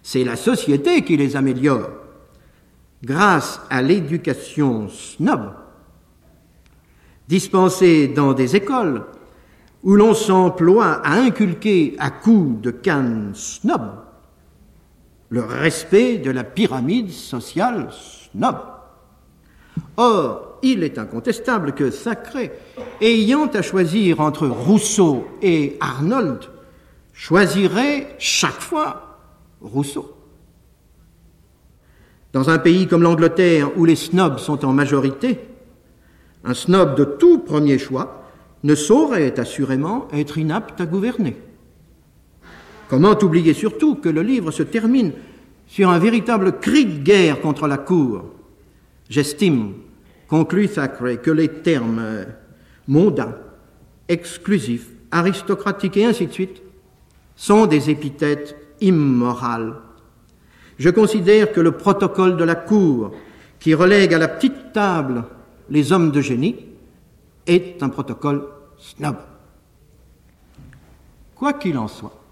C'est 0.03 0.25
la 0.25 0.37
société 0.37 1.03
qui 1.03 1.17
les 1.17 1.37
améliore 1.37 1.89
grâce 3.03 3.61
à 3.71 3.83
l'éducation 3.83 4.89
snob 4.89 5.53
dispensée 7.29 8.09
dans 8.09 8.33
des 8.33 8.57
écoles 8.57 9.05
où 9.83 9.97
l'on 9.97 10.15
s'emploie 10.15 11.01
à 11.05 11.15
inculquer 11.15 11.95
à 11.99 12.11
coups 12.11 12.61
de 12.61 12.71
canne 12.71 13.33
snob 13.35 14.05
le 15.31 15.43
respect 15.43 16.19
de 16.19 16.31
la 16.31 16.45
pyramide 16.45 17.11
sociale 17.11 17.89
snob. 17.91 18.57
Or, 19.97 20.59
il 20.63 20.83
est 20.83 20.99
incontestable 20.99 21.73
que 21.73 21.91
Sacré, 21.91 22.53
ayant 23.01 23.47
à 23.47 23.61
choisir 23.61 24.21
entre 24.21 24.47
Rousseau 24.47 25.27
et 25.43 25.77
Arnold, 25.81 26.41
choisirait 27.13 28.15
chaque 28.19 28.61
fois 28.61 29.19
Rousseau. 29.61 30.17
Dans 32.33 32.51
un 32.51 32.59
pays 32.59 32.87
comme 32.87 33.03
l'Angleterre 33.03 33.77
où 33.77 33.85
les 33.85 33.97
snobs 33.97 34.39
sont 34.39 34.65
en 34.65 34.73
majorité, 34.73 35.41
un 36.45 36.55
snob 36.55 36.97
de 36.97 37.05
tout 37.05 37.39
premier 37.39 37.79
choix 37.79 38.25
ne 38.63 38.75
saurait 38.75 39.39
assurément 39.39 40.09
être 40.13 40.39
inapte 40.39 40.81
à 40.81 40.87
gouverner. 40.87 41.37
Comment 42.89 43.19
oublier 43.23 43.55
surtout 43.55 43.97
que 43.97 44.09
le 44.09 44.23
livre 44.23 44.51
se 44.51 44.63
termine 44.63 45.13
sur 45.67 45.91
un 45.91 45.99
véritable 45.99 46.59
cri 46.59 46.85
de 46.85 47.03
guerre 47.03 47.41
contre 47.41 47.67
la 47.67 47.79
cour? 47.79 48.25
J'estime, 49.09 49.73
conclut 50.29 50.69
Thackeray, 50.69 51.19
que 51.19 51.31
les 51.31 51.49
termes 51.49 52.27
mondains, 52.87 53.37
exclusifs, 54.09 54.89
aristocratiques 55.11 55.97
et 55.97 56.05
ainsi 56.05 56.27
de 56.27 56.33
suite 56.33 56.63
sont 57.37 57.67
des 57.67 57.91
épithètes 57.91 58.57
immorales. 58.81 59.75
Je 60.79 60.91
considère 60.91 61.53
que 61.53 61.61
le 61.61 61.73
protocole 61.73 62.37
de 62.37 62.45
la 62.45 62.55
cour, 62.55 63.13
qui 63.61 63.75
relègue 63.75 64.13
à 64.13 64.19
la 64.19 64.29
petite 64.29 64.73
table 64.73 65.25
les 65.71 65.93
hommes 65.93 66.11
de 66.11 66.21
génie, 66.21 66.57
est 67.47 67.83
un 67.83 67.89
protocole 67.89 68.47
snob. 68.79 69.17
Quoi 71.35 71.53
qu'il 71.53 71.77
en 71.79 71.89
soit, 71.89 72.25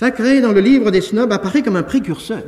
Thackeray, 0.00 0.40
dans 0.40 0.52
le 0.52 0.60
livre 0.60 0.90
des 0.90 1.02
snobs, 1.02 1.30
apparaît 1.30 1.62
comme 1.62 1.76
un 1.76 1.82
précurseur. 1.82 2.44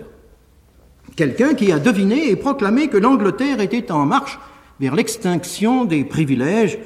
Quelqu'un 1.17 1.53
qui 1.53 1.71
a 1.71 1.79
deviné 1.79 2.31
et 2.31 2.37
proclamé 2.37 2.89
que 2.89 2.97
l'Angleterre 2.97 3.61
était 3.61 3.93
en 3.93 4.07
marche 4.07 4.39
vers 4.81 4.95
l'extinction 4.95 5.85
des 5.85 6.03
privilèges, 6.03 6.79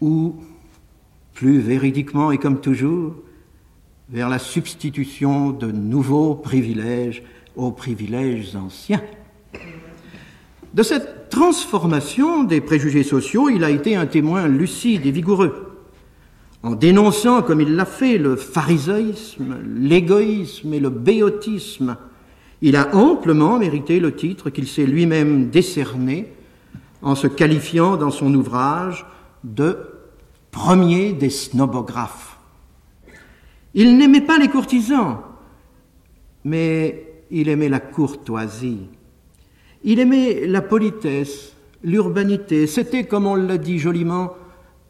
ou, 0.00 0.36
plus 1.34 1.58
véridiquement 1.58 2.32
et 2.32 2.38
comme 2.38 2.62
toujours, 2.62 3.14
vers 4.08 4.30
la 4.30 4.38
substitution 4.38 5.50
de 5.50 5.70
nouveaux 5.70 6.34
privilèges 6.34 7.22
aux 7.54 7.70
privilèges 7.70 8.56
anciens. 8.56 9.02
De 10.74 10.82
cette 10.82 11.30
transformation 11.30 12.42
des 12.42 12.60
préjugés 12.60 13.04
sociaux, 13.04 13.48
il 13.48 13.62
a 13.62 13.70
été 13.70 13.94
un 13.94 14.06
témoin 14.06 14.48
lucide 14.48 15.06
et 15.06 15.12
vigoureux. 15.12 15.86
En 16.64 16.72
dénonçant, 16.72 17.42
comme 17.42 17.60
il 17.60 17.76
l'a 17.76 17.84
fait, 17.84 18.18
le 18.18 18.34
pharisaïsme, 18.34 19.56
l'égoïsme 19.76 20.74
et 20.74 20.80
le 20.80 20.90
béotisme, 20.90 21.96
il 22.60 22.74
a 22.74 22.92
amplement 22.96 23.58
mérité 23.58 24.00
le 24.00 24.16
titre 24.16 24.50
qu'il 24.50 24.66
s'est 24.66 24.86
lui-même 24.86 25.48
décerné 25.48 26.32
en 27.02 27.14
se 27.14 27.28
qualifiant 27.28 27.96
dans 27.96 28.10
son 28.10 28.34
ouvrage 28.34 29.06
de 29.44 29.78
premier 30.50 31.12
des 31.12 31.30
snobographes. 31.30 32.38
Il 33.74 33.96
n'aimait 33.96 34.22
pas 34.22 34.38
les 34.38 34.48
courtisans, 34.48 35.18
mais 36.44 37.22
il 37.30 37.48
aimait 37.48 37.68
la 37.68 37.80
courtoisie. 37.80 38.88
Il 39.84 40.00
aimait 40.00 40.46
la 40.46 40.62
politesse, 40.62 41.54
l'urbanité. 41.82 42.66
C'était, 42.66 43.04
comme 43.04 43.26
on 43.26 43.34
l'a 43.34 43.58
dit 43.58 43.78
joliment, 43.78 44.32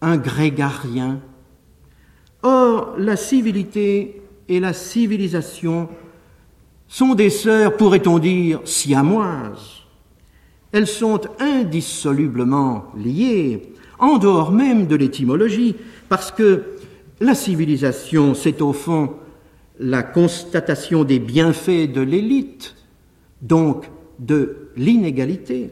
un 0.01 0.17
grégarien. 0.17 1.21
Or, 2.43 2.95
la 2.97 3.17
civilité 3.17 4.23
et 4.49 4.61
la 4.61 4.73
civilisation 4.73 5.89
sont 6.87 7.17
des 7.17 7.31
sœurs, 7.31 7.77
pourrait-on 7.77 8.21
dire, 8.21 8.61
siamoises. 8.65 9.83
Elles 10.71 10.87
sont 10.87 11.21
indissolublement 11.41 12.85
liées, 12.97 13.73
en 13.99 14.19
dehors 14.19 14.53
même 14.53 14.87
de 14.87 14.95
l'étymologie, 14.95 15.75
parce 16.09 16.31
que 16.31 16.77
la 17.21 17.35
civilisation, 17.35 18.35
c'est 18.35 18.63
au 18.63 18.73
fond 18.73 19.15
la 19.81 20.05
constatation 20.05 21.03
des 21.03 21.19
bienfaits 21.19 21.91
de 21.93 22.01
l'élite, 22.01 22.77
donc 23.43 23.91
de 24.21 24.64
l'inégalité. 24.77 25.71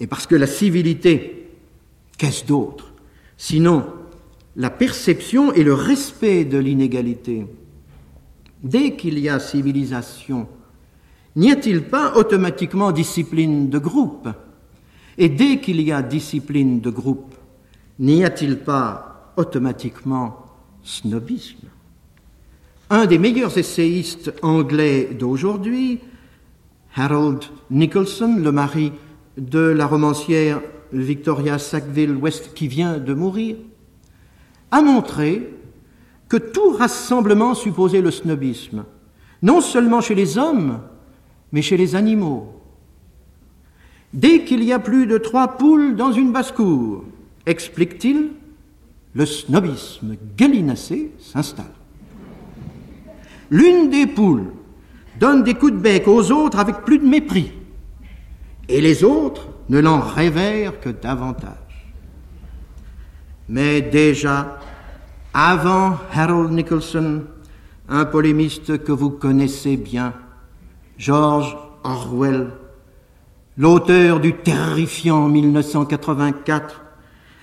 Et 0.00 0.06
parce 0.06 0.26
que 0.26 0.34
la 0.34 0.46
civilité, 0.46 1.48
qu'est-ce 2.16 2.44
d'autre? 2.46 2.92
Sinon, 3.36 3.86
la 4.56 4.70
perception 4.70 5.52
et 5.52 5.62
le 5.62 5.74
respect 5.74 6.44
de 6.44 6.58
l'inégalité. 6.58 7.46
Dès 8.62 8.96
qu'il 8.96 9.18
y 9.18 9.28
a 9.28 9.38
civilisation, 9.38 10.48
n'y 11.36 11.50
a-t-il 11.50 11.82
pas 11.82 12.16
automatiquement 12.16 12.92
discipline 12.92 13.70
de 13.70 13.78
groupe? 13.78 14.28
Et 15.16 15.28
dès 15.28 15.58
qu'il 15.58 15.80
y 15.80 15.92
a 15.92 16.02
discipline 16.02 16.80
de 16.80 16.90
groupe, 16.90 17.34
n'y 17.98 18.24
a-t-il 18.24 18.58
pas 18.58 19.32
automatiquement 19.36 20.46
snobisme? 20.82 21.68
Un 22.90 23.06
des 23.06 23.18
meilleurs 23.18 23.56
essayistes 23.56 24.32
anglais 24.42 25.10
d'aujourd'hui, 25.18 26.00
Harold 26.94 27.44
Nicholson, 27.70 28.36
le 28.38 28.52
mari 28.52 28.92
de 29.36 29.60
la 29.60 29.86
romancière 29.86 30.60
Victoria 30.92 31.58
Sackville 31.58 32.16
West 32.16 32.52
qui 32.54 32.68
vient 32.68 32.98
de 32.98 33.14
mourir, 33.14 33.56
a 34.70 34.82
montré 34.82 35.54
que 36.28 36.36
tout 36.36 36.70
rassemblement 36.70 37.54
supposait 37.54 38.00
le 38.00 38.10
snobisme, 38.10 38.84
non 39.42 39.60
seulement 39.60 40.00
chez 40.00 40.14
les 40.14 40.38
hommes, 40.38 40.80
mais 41.52 41.62
chez 41.62 41.76
les 41.76 41.94
animaux. 41.94 42.54
Dès 44.12 44.44
qu'il 44.44 44.64
y 44.64 44.72
a 44.72 44.78
plus 44.78 45.06
de 45.06 45.18
trois 45.18 45.56
poules 45.56 45.94
dans 45.96 46.12
une 46.12 46.32
basse-cour, 46.32 47.04
explique-t-il, 47.46 48.30
le 49.14 49.26
snobisme 49.26 50.16
gallinacé 50.36 51.12
s'installe. 51.18 51.66
L'une 53.50 53.90
des 53.90 54.06
poules 54.06 54.52
donne 55.20 55.42
des 55.42 55.54
coups 55.54 55.74
de 55.74 55.78
bec 55.78 56.08
aux 56.08 56.32
autres 56.32 56.58
avec 56.58 56.76
plus 56.86 56.98
de 56.98 57.06
mépris, 57.06 57.52
et 58.68 58.80
les 58.80 59.04
autres 59.04 59.48
ne 59.68 59.78
l'en 59.78 60.00
révèrent 60.00 60.80
que 60.80 60.88
davantage. 60.88 61.92
Mais 63.48 63.82
déjà, 63.82 64.58
avant 65.34 65.98
Harold 66.14 66.52
Nicholson, 66.52 67.24
un 67.88 68.04
polémiste 68.06 68.82
que 68.82 68.92
vous 68.92 69.10
connaissez 69.10 69.76
bien, 69.76 70.14
George 70.96 71.54
Orwell, 71.84 72.52
l'auteur 73.58 74.20
du 74.20 74.34
terrifiant 74.34 75.28
1984, 75.28 76.80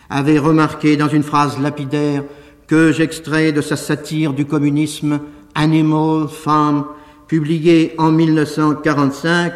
avait 0.10 0.40
remarqué 0.40 0.98
dans 0.98 1.10
une 1.10 1.24
phrase 1.24 1.60
lapidaire 1.60 2.24
que 2.66 2.92
j'extrais 2.92 3.52
de 3.52 3.62
sa 3.62 3.76
satire 3.76 4.34
du 4.34 4.46
communisme 4.46 5.20
Animal 5.54 6.28
Farm 6.28 6.86
publié 7.28 7.94
en 7.98 8.12
1945, 8.12 9.54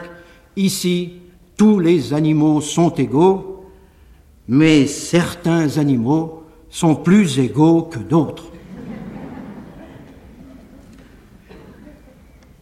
Ici, 0.58 1.14
tous 1.56 1.80
les 1.80 2.14
animaux 2.14 2.60
sont 2.62 2.94
égaux, 2.96 3.66
mais 4.48 4.86
certains 4.86 5.78
animaux 5.78 6.44
sont 6.70 6.96
plus 6.96 7.40
égaux 7.40 7.84
que 7.84 8.00
d'autres. 8.00 8.52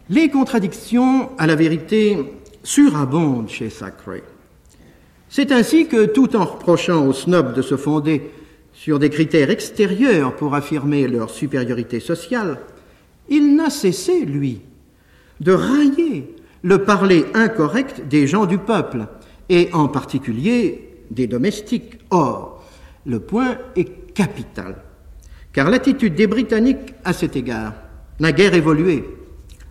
Les 0.08 0.28
contradictions, 0.28 1.30
à 1.38 1.46
la 1.46 1.56
vérité, 1.56 2.18
surabondent 2.62 3.48
chez 3.48 3.70
Sacré. 3.70 4.22
C'est 5.28 5.52
ainsi 5.52 5.86
que, 5.86 6.06
tout 6.06 6.34
en 6.34 6.44
reprochant 6.44 7.06
aux 7.06 7.12
snobs 7.12 7.54
de 7.54 7.62
se 7.62 7.76
fonder 7.76 8.30
sur 8.72 8.98
des 8.98 9.10
critères 9.10 9.50
extérieurs 9.50 10.34
pour 10.34 10.54
affirmer 10.54 11.06
leur 11.06 11.30
supériorité 11.30 12.00
sociale, 12.00 12.58
il 13.28 13.54
n'a 13.54 13.70
cessé, 13.70 14.24
lui, 14.24 14.62
de 15.40 15.52
railler 15.52 16.34
le 16.62 16.84
parler 16.84 17.24
incorrect 17.34 18.06
des 18.08 18.26
gens 18.26 18.46
du 18.46 18.58
peuple, 18.58 19.06
et 19.48 19.68
en 19.72 19.88
particulier 19.88 20.88
des 21.10 21.26
domestiques. 21.26 21.98
Or, 22.10 22.64
le 23.04 23.20
point 23.20 23.58
est 23.76 24.12
capital, 24.14 24.76
car 25.52 25.70
l'attitude 25.70 26.14
des 26.14 26.26
Britanniques 26.26 26.94
à 27.04 27.12
cet 27.12 27.36
égard 27.36 27.72
n'a 28.20 28.32
guère 28.32 28.54
évolué, 28.54 29.04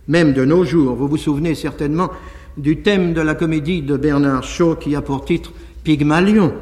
même 0.08 0.34
de 0.34 0.44
nos 0.44 0.66
jours. 0.66 0.96
Vous 0.96 1.08
vous 1.08 1.18
souvenez 1.18 1.56
certainement 1.56 2.10
du 2.58 2.82
thème 2.82 3.14
de 3.14 3.22
la 3.22 3.36
comédie 3.36 3.82
de 3.82 3.96
Bernard 3.96 4.44
Shaw 4.44 4.76
qui 4.76 4.96
a 4.96 5.02
pour 5.02 5.24
titre 5.24 5.54
Pygmalion. 5.84 6.54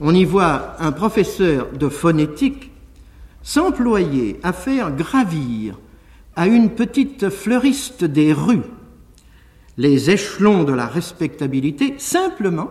On 0.00 0.14
y 0.14 0.24
voit 0.24 0.76
un 0.80 0.92
professeur 0.92 1.68
de 1.72 1.88
phonétique 1.88 2.70
s'employer 3.42 4.38
à 4.42 4.52
faire 4.52 4.94
gravir 4.94 5.76
à 6.36 6.46
une 6.46 6.70
petite 6.70 7.28
fleuriste 7.30 8.04
des 8.04 8.32
rues 8.32 8.62
les 9.78 10.10
échelons 10.10 10.64
de 10.64 10.72
la 10.72 10.86
respectabilité 10.86 11.94
simplement 11.98 12.68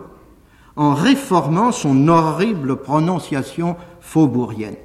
en 0.76 0.94
réformant 0.94 1.72
son 1.72 2.08
horrible 2.08 2.76
prononciation 2.76 3.76
faubourienne. 4.00 4.76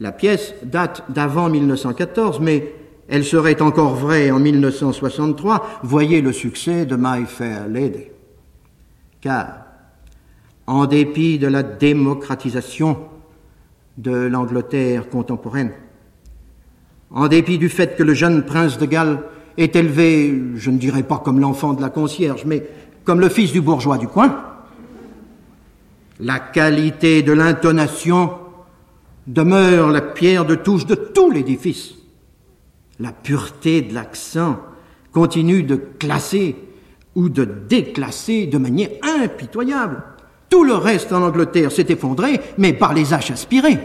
La 0.00 0.12
pièce 0.12 0.54
date 0.62 1.04
d'avant 1.08 1.48
1914, 1.48 2.40
mais 2.40 2.74
elle 3.08 3.24
serait 3.24 3.60
encore 3.62 3.94
vraie 3.94 4.30
en 4.30 4.38
1963. 4.38 5.80
Voyez 5.82 6.20
le 6.20 6.32
succès 6.32 6.86
de 6.86 6.96
My 6.96 7.26
Fair 7.26 7.68
Lady. 7.68 8.04
Car, 9.20 9.64
en 10.66 10.86
dépit 10.86 11.38
de 11.38 11.46
la 11.46 11.62
démocratisation 11.62 12.98
de 13.98 14.12
l'Angleterre 14.12 15.08
contemporaine, 15.08 15.72
en 17.14 17.28
dépit 17.28 17.58
du 17.58 17.68
fait 17.68 17.96
que 17.96 18.02
le 18.02 18.12
jeune 18.12 18.44
prince 18.44 18.76
de 18.76 18.86
Galles 18.86 19.20
est 19.56 19.76
élevé, 19.76 20.42
je 20.56 20.70
ne 20.70 20.78
dirais 20.78 21.04
pas 21.04 21.18
comme 21.18 21.38
l'enfant 21.38 21.72
de 21.72 21.80
la 21.80 21.88
concierge, 21.88 22.44
mais 22.44 22.66
comme 23.04 23.20
le 23.20 23.28
fils 23.28 23.52
du 23.52 23.60
bourgeois 23.60 23.98
du 23.98 24.08
coin, 24.08 24.36
la 26.18 26.40
qualité 26.40 27.22
de 27.22 27.32
l'intonation 27.32 28.32
demeure 29.28 29.90
la 29.90 30.00
pierre 30.00 30.44
de 30.44 30.56
touche 30.56 30.86
de 30.86 30.96
tout 30.96 31.30
l'édifice. 31.30 31.94
La 32.98 33.12
pureté 33.12 33.82
de 33.82 33.94
l'accent 33.94 34.58
continue 35.12 35.62
de 35.62 35.76
classer 35.76 36.56
ou 37.14 37.28
de 37.28 37.44
déclasser 37.44 38.46
de 38.46 38.58
manière 38.58 38.90
impitoyable. 39.02 40.02
Tout 40.50 40.64
le 40.64 40.74
reste 40.74 41.12
en 41.12 41.22
Angleterre 41.22 41.70
s'est 41.70 41.86
effondré, 41.88 42.40
mais 42.58 42.72
par 42.72 42.92
les 42.92 43.14
haches 43.14 43.30
aspirées. 43.30 43.78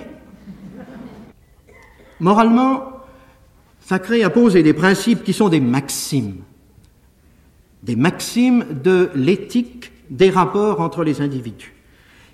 Moralement, 2.20 2.99
Sacré 3.90 4.22
a 4.22 4.30
posé 4.30 4.62
des 4.62 4.74
principes 4.74 5.24
qui 5.24 5.34
sont 5.34 5.50
des 5.50 5.60
maximes, 5.60 6.44
des 7.82 7.96
maximes 7.96 8.64
de 8.84 9.10
l'éthique 9.16 9.92
des 10.12 10.30
rapports 10.30 10.80
entre 10.80 11.04
les 11.04 11.22
individus. 11.22 11.74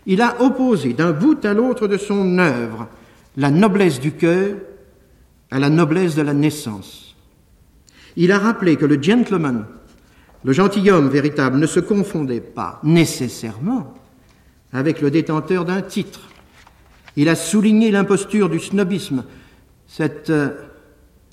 Il 0.05 0.21
a 0.21 0.41
opposé 0.41 0.91
d'un 0.91 1.13
bout 1.13 1.45
à 1.45 1.53
l'autre 1.53 1.87
de 1.87 1.95
son 1.95 2.39
œuvre 2.39 2.89
la 3.37 3.51
noblesse 3.51 4.01
du 4.01 4.11
cœur 4.11 4.57
à 5.49 5.59
la 5.59 5.69
noblesse 5.69 6.13
de 6.13 6.23
la 6.23 6.33
naissance. 6.33 7.15
Il 8.17 8.33
a 8.33 8.39
rappelé 8.39 8.75
que 8.75 8.85
le 8.85 9.01
gentleman, 9.01 9.65
le 10.43 10.51
gentilhomme 10.51 11.07
véritable, 11.07 11.57
ne 11.57 11.67
se 11.67 11.79
confondait 11.79 12.41
pas 12.41 12.81
nécessairement 12.83 13.93
avec 14.73 14.99
le 14.99 15.09
détenteur 15.09 15.63
d'un 15.63 15.81
titre. 15.81 16.27
Il 17.15 17.29
a 17.29 17.35
souligné 17.35 17.91
l'imposture 17.91 18.49
du 18.49 18.59
snobisme, 18.59 19.23
cette 19.87 20.29
euh, 20.31 20.49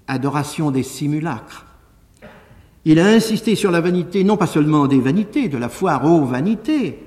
adoration 0.06 0.70
des 0.70 0.82
simulacres. 0.82 1.66
Il 2.84 2.98
a 2.98 3.06
insisté 3.06 3.54
sur 3.54 3.70
la 3.70 3.80
vanité, 3.80 4.24
non 4.24 4.36
pas 4.36 4.46
seulement 4.46 4.86
des 4.86 5.00
vanités, 5.00 5.48
de 5.48 5.58
la 5.58 5.68
foire 5.68 6.04
aux 6.04 6.24
vanités, 6.24 6.98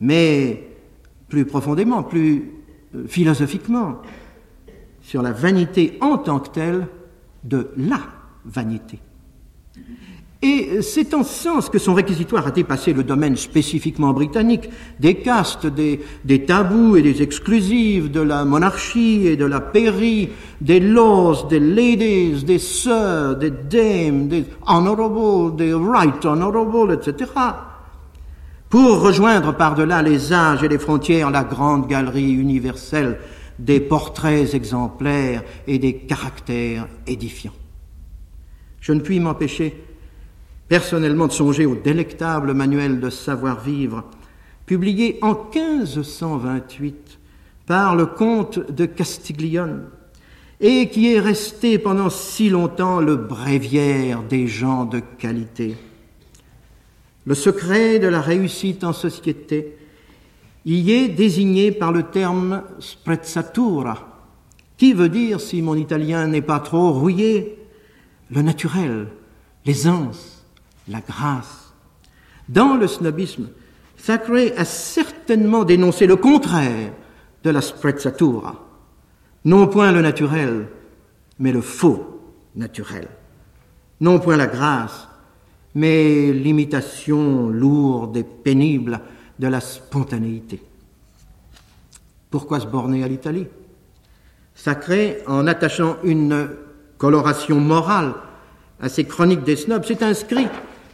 mais 0.00 0.68
plus 1.28 1.46
profondément, 1.46 2.02
plus 2.02 2.52
euh, 2.94 3.06
philosophiquement, 3.06 4.02
sur 5.00 5.22
la 5.22 5.32
vanité 5.32 5.98
en 6.00 6.18
tant 6.18 6.40
que 6.40 6.50
telle 6.50 6.86
de 7.42 7.70
la 7.76 8.00
vanité. 8.44 8.98
Et 10.46 10.82
c'est 10.82 11.14
en 11.14 11.24
ce 11.24 11.42
sens 11.42 11.70
que 11.70 11.78
son 11.78 11.94
réquisitoire 11.94 12.46
a 12.46 12.50
dépassé 12.50 12.92
le 12.92 13.02
domaine 13.02 13.34
spécifiquement 13.34 14.12
britannique 14.12 14.68
des 15.00 15.14
castes, 15.14 15.66
des, 15.66 16.44
tabous 16.44 16.96
et 16.96 17.02
des 17.02 17.22
exclusives, 17.22 18.10
de 18.10 18.20
la 18.20 18.44
monarchie 18.44 19.26
et 19.26 19.36
de 19.38 19.46
la 19.46 19.62
pairie, 19.62 20.28
des 20.60 20.80
lords, 20.80 21.46
des 21.46 21.60
ladies, 21.60 22.44
des 22.44 22.58
sœurs, 22.58 23.36
des 23.36 23.52
dames, 23.52 24.28
des 24.28 24.44
honorables, 24.66 25.56
des 25.56 25.72
right 25.72 26.22
honorables, 26.22 26.92
etc. 26.92 27.30
Pour 28.68 29.00
rejoindre 29.00 29.56
par-delà 29.56 30.02
les 30.02 30.30
âges 30.34 30.62
et 30.62 30.68
les 30.68 30.78
frontières 30.78 31.30
la 31.30 31.44
grande 31.44 31.88
galerie 31.88 32.34
universelle 32.34 33.18
des 33.58 33.80
portraits 33.80 34.52
exemplaires 34.52 35.42
et 35.66 35.78
des 35.78 35.94
caractères 35.94 36.86
édifiants. 37.06 37.54
Je 38.82 38.92
ne 38.92 39.00
puis 39.00 39.20
m'empêcher 39.20 39.74
personnellement 40.68 41.26
de 41.26 41.32
songer 41.32 41.66
au 41.66 41.74
délectable 41.74 42.54
manuel 42.54 43.00
de 43.00 43.10
savoir-vivre, 43.10 44.04
publié 44.66 45.18
en 45.22 45.34
1528 45.54 47.18
par 47.66 47.96
le 47.96 48.06
comte 48.06 48.70
de 48.70 48.86
Castiglione, 48.86 49.86
et 50.60 50.88
qui 50.88 51.12
est 51.12 51.20
resté 51.20 51.78
pendant 51.78 52.10
si 52.10 52.48
longtemps 52.48 53.00
le 53.00 53.16
bréviaire 53.16 54.22
des 54.22 54.46
gens 54.46 54.84
de 54.84 55.00
qualité. 55.18 55.76
Le 57.26 57.34
secret 57.34 57.98
de 57.98 58.06
la 58.06 58.20
réussite 58.20 58.84
en 58.84 58.92
société 58.92 59.76
y 60.64 60.92
est 60.92 61.08
désigné 61.08 61.72
par 61.72 61.92
le 61.92 62.04
terme 62.04 62.62
sprezzatura, 62.78 64.08
qui 64.76 64.92
veut 64.92 65.08
dire, 65.08 65.40
si 65.40 65.62
mon 65.62 65.74
italien 65.74 66.26
n'est 66.26 66.42
pas 66.42 66.60
trop 66.60 66.92
rouillé, 66.92 67.58
le 68.30 68.42
naturel, 68.42 69.08
l'aisance, 69.66 70.33
la 70.88 71.00
grâce. 71.00 71.72
Dans 72.48 72.76
le 72.76 72.86
snobisme, 72.86 73.48
Thackeray 74.04 74.52
a 74.56 74.64
certainement 74.64 75.64
dénoncé 75.64 76.06
le 76.06 76.16
contraire 76.16 76.92
de 77.42 77.50
la 77.50 77.60
sprezzatura. 77.60 78.62
Non 79.44 79.66
point 79.66 79.92
le 79.92 80.02
naturel, 80.02 80.68
mais 81.38 81.52
le 81.52 81.60
faux 81.60 82.20
naturel. 82.54 83.08
Non 84.00 84.18
point 84.18 84.36
la 84.36 84.46
grâce, 84.46 85.08
mais 85.74 86.32
l'imitation 86.32 87.48
lourde 87.48 88.16
et 88.16 88.24
pénible 88.24 89.00
de 89.38 89.48
la 89.48 89.60
spontanéité. 89.60 90.62
Pourquoi 92.30 92.60
se 92.60 92.66
borner 92.66 93.04
à 93.04 93.08
l'Italie? 93.08 93.46
Sacré, 94.54 95.18
en 95.26 95.46
attachant 95.46 95.96
une 96.04 96.48
coloration 96.98 97.58
morale 97.60 98.14
à 98.80 98.88
ces 98.88 99.04
chroniques 99.04 99.44
des 99.44 99.56
snobs, 99.56 99.84
s'est 99.84 100.02
inscrit 100.04 100.48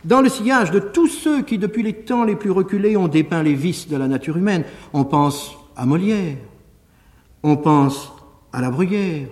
dans 0.04 0.22
le 0.22 0.28
sillage 0.28 0.70
de 0.70 0.78
tous 0.78 1.08
ceux 1.08 1.42
qui, 1.42 1.58
depuis 1.58 1.82
les 1.82 1.92
temps 1.92 2.24
les 2.24 2.36
plus 2.36 2.50
reculés, 2.50 2.96
ont 2.96 3.08
dépeint 3.08 3.42
les 3.42 3.54
vices 3.54 3.88
de 3.88 3.96
la 3.96 4.08
nature 4.08 4.36
humaine. 4.36 4.64
On 4.92 5.04
pense 5.04 5.56
à 5.76 5.86
Molière, 5.86 6.36
on 7.42 7.56
pense 7.56 8.12
à 8.52 8.60
la 8.60 8.70
Bruyère. 8.70 9.28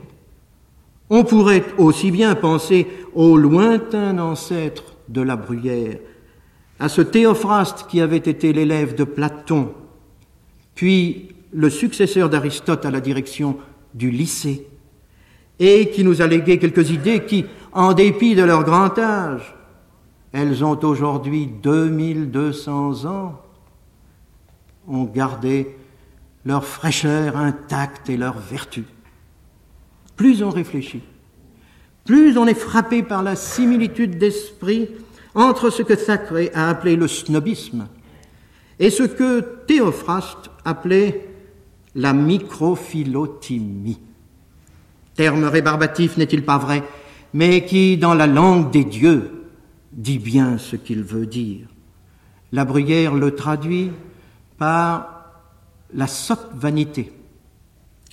On 1.10 1.24
pourrait 1.24 1.64
aussi 1.78 2.10
bien 2.10 2.34
penser 2.34 2.86
au 3.14 3.36
lointain 3.36 4.18
ancêtre 4.18 4.84
de 5.08 5.22
la 5.22 5.36
Bruyère, 5.36 5.98
à 6.78 6.88
ce 6.88 7.00
Théophraste 7.00 7.86
qui 7.88 8.00
avait 8.00 8.18
été 8.18 8.52
l'élève 8.52 8.94
de 8.94 9.04
Platon, 9.04 9.72
puis 10.74 11.30
le 11.52 11.70
successeur 11.70 12.28
d'Aristote 12.28 12.84
à 12.84 12.90
la 12.90 13.00
direction 13.00 13.56
du 13.94 14.10
lycée, 14.10 14.66
et 15.58 15.88
qui 15.88 16.04
nous 16.04 16.20
a 16.20 16.26
légué 16.26 16.58
quelques 16.58 16.90
idées 16.90 17.24
qui, 17.24 17.46
en 17.72 17.94
dépit 17.94 18.34
de 18.34 18.44
leur 18.44 18.64
grand 18.64 18.96
âge, 18.98 19.54
elles 20.38 20.64
ont 20.64 20.78
aujourd'hui 20.84 21.48
2200 21.48 23.06
ans, 23.06 23.42
ont 24.86 25.02
gardé 25.02 25.76
leur 26.44 26.64
fraîcheur 26.64 27.36
intacte 27.36 28.08
et 28.08 28.16
leur 28.16 28.38
vertu. 28.38 28.84
Plus 30.14 30.44
on 30.44 30.50
réfléchit, 30.50 31.02
plus 32.04 32.38
on 32.38 32.46
est 32.46 32.54
frappé 32.54 33.02
par 33.02 33.24
la 33.24 33.34
similitude 33.34 34.16
d'esprit 34.16 34.88
entre 35.34 35.70
ce 35.70 35.82
que 35.82 35.94
Thackeray 35.94 36.52
a 36.54 36.68
appelé 36.68 36.94
le 36.94 37.08
snobisme 37.08 37.88
et 38.78 38.90
ce 38.90 39.02
que 39.02 39.40
Théophraste 39.66 40.50
appelait 40.64 41.28
la 41.96 42.12
microphilotimie. 42.12 43.98
Terme 45.16 45.44
rébarbatif, 45.44 46.16
n'est-il 46.16 46.44
pas 46.44 46.58
vrai, 46.58 46.84
mais 47.34 47.64
qui, 47.64 47.96
dans 47.96 48.14
la 48.14 48.28
langue 48.28 48.70
des 48.70 48.84
dieux, 48.84 49.37
dit 49.98 50.18
bien 50.18 50.58
ce 50.58 50.76
qu'il 50.76 51.02
veut 51.02 51.26
dire. 51.26 51.66
La 52.52 52.64
Bruyère 52.64 53.14
le 53.14 53.34
traduit 53.34 53.90
par 54.56 55.24
la 55.92 56.06
sotte 56.06 56.50
vanité. 56.54 57.12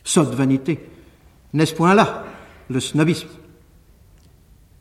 Sotte 0.04 0.34
vanité, 0.34 0.80
n'est-ce 1.54 1.74
point 1.74 1.94
là 1.94 2.26
le 2.70 2.80
snobisme? 2.80 3.30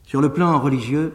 Sur 0.07 0.21
le 0.21 0.33
plan 0.33 0.59
religieux, 0.59 1.13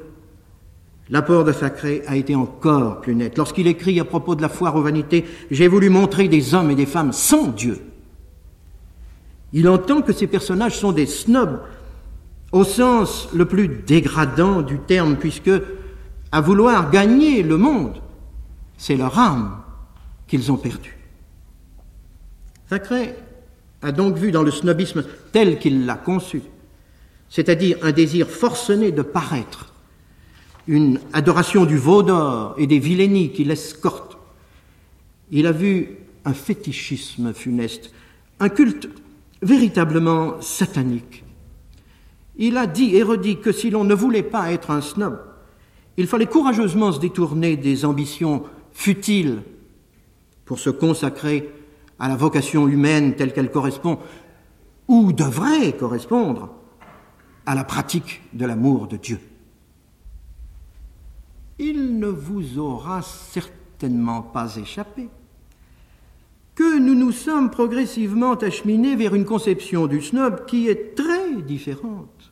l'apport 1.10 1.44
de 1.44 1.52
Sacré 1.52 2.04
a 2.06 2.16
été 2.16 2.36
encore 2.36 3.02
plus 3.02 3.16
net. 3.16 3.38
Lorsqu'il 3.38 3.68
écrit 3.68 4.00
à 4.00 4.06
propos 4.06 4.36
de 4.36 4.42
la 4.42 4.50
foire 4.50 4.76
aux 4.76 4.82
vanités, 4.82 5.26
j'ai 5.50 5.68
voulu 5.68 5.90
montrer 5.90 6.28
des 6.28 6.54
hommes 6.54 6.70
et 6.70 6.76
des 6.76 6.86
femmes 6.86 7.14
sans 7.14 7.48
Dieu. 7.48 7.80
Il 9.54 9.68
entend 9.68 10.04
que 10.04 10.14
ces 10.14 10.28
personnages 10.28 10.78
sont 10.78 10.92
des 10.92 11.08
snobs 11.08 11.62
au 12.52 12.64
sens 12.64 13.30
le 13.34 13.46
plus 13.46 13.68
dégradant 13.68 14.62
du 14.62 14.80
terme, 14.80 15.16
puisque 15.16 15.52
à 16.32 16.42
vouloir 16.42 16.92
gagner 16.92 17.44
le 17.44 17.58
monde, 17.58 18.02
c'est 18.78 18.96
leur 18.96 19.18
âme 19.18 19.62
qu'ils 20.28 20.52
ont 20.52 20.58
perdue. 20.58 20.98
Thackeray 22.70 23.16
a 23.82 23.92
donc 23.92 24.16
vu 24.16 24.32
dans 24.32 24.44
le 24.44 24.52
snobisme 24.52 25.04
tel 25.32 25.60
qu'il 25.60 25.86
l'a 25.86 25.96
conçu, 25.96 26.42
c'est-à-dire 27.30 27.78
un 27.82 27.92
désir 27.92 28.30
forcené 28.30 28.92
de 28.92 29.02
paraître, 29.02 29.74
une 30.68 31.00
adoration 31.14 31.66
du 31.66 31.78
veau 31.78 32.04
d'or 32.04 32.54
et 32.58 32.68
des 32.68 32.80
vilainies 32.80 33.32
qui 33.32 33.44
l'escortent. 33.44 34.18
Il 35.32 35.48
a 35.48 35.52
vu 35.52 35.98
un 36.26 36.34
fétichisme 36.34 37.34
funeste, 37.34 37.92
un 38.40 38.50
culte 38.50 38.88
véritablement 39.42 40.42
satanique. 40.42 41.24
Il 42.38 42.56
a 42.58 42.68
dit 42.68 42.96
et 42.96 43.04
redit 43.04 43.40
que 43.40 43.52
si 43.52 43.70
l'on 43.70 43.84
ne 43.84 43.96
voulait 43.96 44.24
pas 44.24 44.52
être 44.52 44.72
un 44.72 44.82
snob, 44.82 45.20
il 45.98 46.08
fallait 46.08 46.28
courageusement 46.28 46.92
se 46.92 47.00
détourner 47.00 47.58
des 47.58 47.86
ambitions 47.86 48.44
futiles 48.72 49.42
pour 50.46 50.60
se 50.60 50.70
consacrer 50.70 51.54
à 52.00 52.08
la 52.08 52.16
vocation 52.16 52.68
humaine 52.68 53.16
telle 53.16 53.34
qu'elle 53.34 53.52
correspond, 53.52 54.00
ou 54.88 55.12
devrait 55.12 55.74
correspondre, 55.74 56.50
à 57.46 57.56
la 57.56 57.64
pratique 57.64 58.22
de 58.34 58.46
l'amour 58.46 58.88
de 58.88 58.98
Dieu. 58.98 59.20
Il 61.58 62.00
ne 62.00 62.08
vous 62.08 62.58
aura 62.58 63.02
certainement 63.02 64.22
pas 64.22 64.56
échappé 64.56 65.10
que 66.56 66.78
nous 66.78 66.96
nous 66.96 67.12
sommes 67.12 67.50
progressivement 67.50 68.34
acheminés 68.34 68.96
vers 68.96 69.16
une 69.16 69.26
conception 69.26 69.88
du 69.88 70.02
snob 70.02 70.46
qui 70.46 70.68
est 70.68 70.96
très 70.96 71.42
différente 71.42 72.29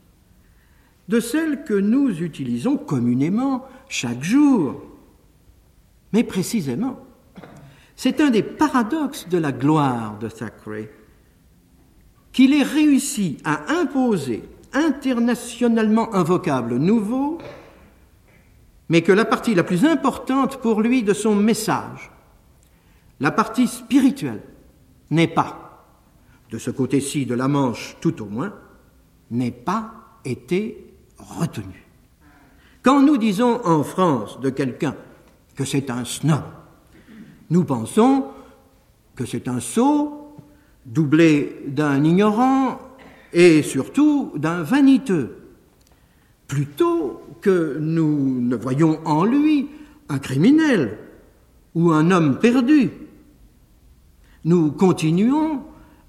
de 1.08 1.20
celles 1.20 1.64
que 1.64 1.74
nous 1.74 2.22
utilisons 2.22 2.78
communément 2.78 3.66
chaque 3.88 4.24
jour. 4.24 4.82
Mais 6.14 6.24
précisément, 6.24 7.00
c'est 7.96 8.22
un 8.22 8.30
des 8.30 8.44
paradoxes 8.44 9.28
de 9.30 9.38
la 9.38 9.52
gloire 9.52 10.18
de 10.20 10.30
Thackeray 10.30 10.90
qu'il 12.32 12.54
ait 12.54 12.64
réussi 12.64 13.40
à 13.44 13.72
imposer 13.72 14.44
internationalement 14.74 16.14
un 16.14 16.24
vocable 16.24 16.78
nouveau, 16.78 17.40
mais 18.90 19.02
que 19.02 19.12
la 19.12 19.26
partie 19.26 19.56
la 19.56 19.64
plus 19.64 19.86
importante 19.86 20.62
pour 20.62 20.82
lui 20.82 21.04
de 21.04 21.14
son 21.14 21.36
message, 21.36 22.12
la 23.20 23.32
partie 23.32 23.68
spirituelle, 23.68 24.44
n'est 25.10 25.28
pas, 25.28 25.86
de 26.52 26.58
ce 26.58 26.70
côté-ci 26.70 27.26
de 27.26 27.34
la 27.34 27.48
Manche 27.48 27.98
tout 28.02 28.22
au 28.22 28.26
moins, 28.26 28.54
n'est 29.32 29.52
pas 29.52 30.20
été 30.24 30.87
retenu. 31.18 31.86
Quand 32.84 33.02
nous 33.02 33.18
disons 33.18 33.60
en 33.66 33.84
France 33.84 34.40
de 34.40 34.50
quelqu'un 34.50 34.96
que 35.56 35.66
c'est 35.66 35.90
un 35.90 36.06
snob, 36.06 36.44
nous 37.50 37.64
pensons 37.64 38.26
que 39.16 39.26
c'est 39.26 39.48
un 39.48 39.60
sot, 39.60 40.36
doublé 40.86 41.64
d'un 41.68 42.04
ignorant 42.04 42.80
et 43.34 43.62
surtout 43.62 44.32
d'un 44.36 44.64
vaniteux. 44.64 45.36
plutôt 46.48 47.22
que 47.42 47.78
nous 47.80 48.42
ne 48.42 48.56
voyons 48.56 49.00
en 49.06 49.26
lui 49.26 49.70
un 50.10 50.18
criminel 50.18 50.98
ou 51.76 51.92
un 51.92 52.10
homme 52.12 52.40
perdu. 52.40 52.90
Nous 54.46 54.72
continuons 54.72 55.64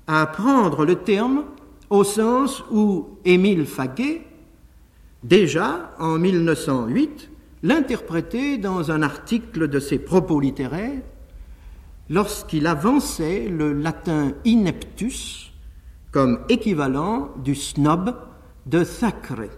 à 0.06 0.26
prendre 0.26 0.86
le 0.86 0.94
terme 0.94 1.44
au 1.90 2.04
sens 2.04 2.62
où 2.70 3.08
Émile 3.24 3.66
Faguet, 3.66 4.22
déjà 5.22 5.94
en 5.98 6.18
1908, 6.18 7.30
l'interprétait 7.62 8.58
dans 8.58 8.90
un 8.90 9.02
article 9.02 9.68
de 9.68 9.80
ses 9.80 9.98
propos 9.98 10.40
littéraires 10.40 11.02
lorsqu'il 12.08 12.66
avançait 12.66 13.48
le 13.48 13.72
latin 13.72 14.32
ineptus 14.44 15.52
comme 16.10 16.40
équivalent 16.48 17.30
du 17.44 17.54
snob 17.54 18.14
de 18.66 18.84
Thackeray. 18.84 19.50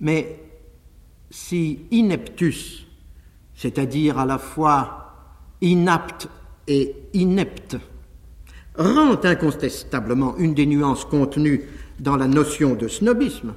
Mais 0.00 0.40
si 1.30 1.86
ineptus, 1.90 2.86
c'est-à-dire 3.54 4.18
à 4.18 4.26
la 4.26 4.38
fois 4.38 5.14
inapte 5.60 6.28
et 6.68 6.94
inepte, 7.14 7.76
rend 8.76 9.18
incontestablement 9.24 10.36
une 10.36 10.54
des 10.54 10.66
nuances 10.66 11.04
contenues 11.04 11.62
dans 12.00 12.16
la 12.16 12.28
notion 12.28 12.74
de 12.74 12.88
snobisme, 12.88 13.54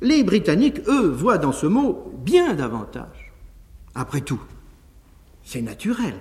les 0.00 0.24
Britanniques, 0.24 0.80
eux, 0.88 1.08
voient 1.08 1.38
dans 1.38 1.52
ce 1.52 1.66
mot 1.66 2.12
bien 2.24 2.54
davantage. 2.54 3.32
Après 3.94 4.20
tout, 4.20 4.40
c'est 5.42 5.62
naturel. 5.62 6.14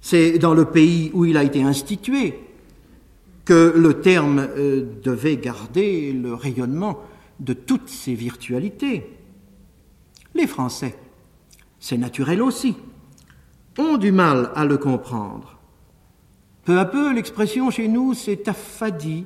C'est 0.00 0.38
dans 0.38 0.54
le 0.54 0.66
pays 0.66 1.10
où 1.14 1.24
il 1.24 1.36
a 1.36 1.44
été 1.44 1.62
institué 1.62 2.38
que 3.44 3.72
le 3.76 4.00
terme 4.00 4.46
euh, 4.56 4.84
devait 5.02 5.36
garder 5.36 6.12
le 6.12 6.34
rayonnement 6.34 7.00
de 7.40 7.52
toutes 7.52 7.88
ses 7.88 8.14
virtualités. 8.14 9.10
Les 10.34 10.46
Français, 10.46 10.96
c'est 11.78 11.98
naturel 11.98 12.42
aussi, 12.42 12.76
ont 13.78 13.96
du 13.96 14.12
mal 14.12 14.52
à 14.54 14.64
le 14.64 14.76
comprendre. 14.76 15.58
Peu 16.64 16.78
à 16.78 16.84
peu, 16.84 17.12
l'expression 17.14 17.70
chez 17.70 17.88
nous 17.88 18.14
s'est 18.14 18.48
affadie, 18.48 19.24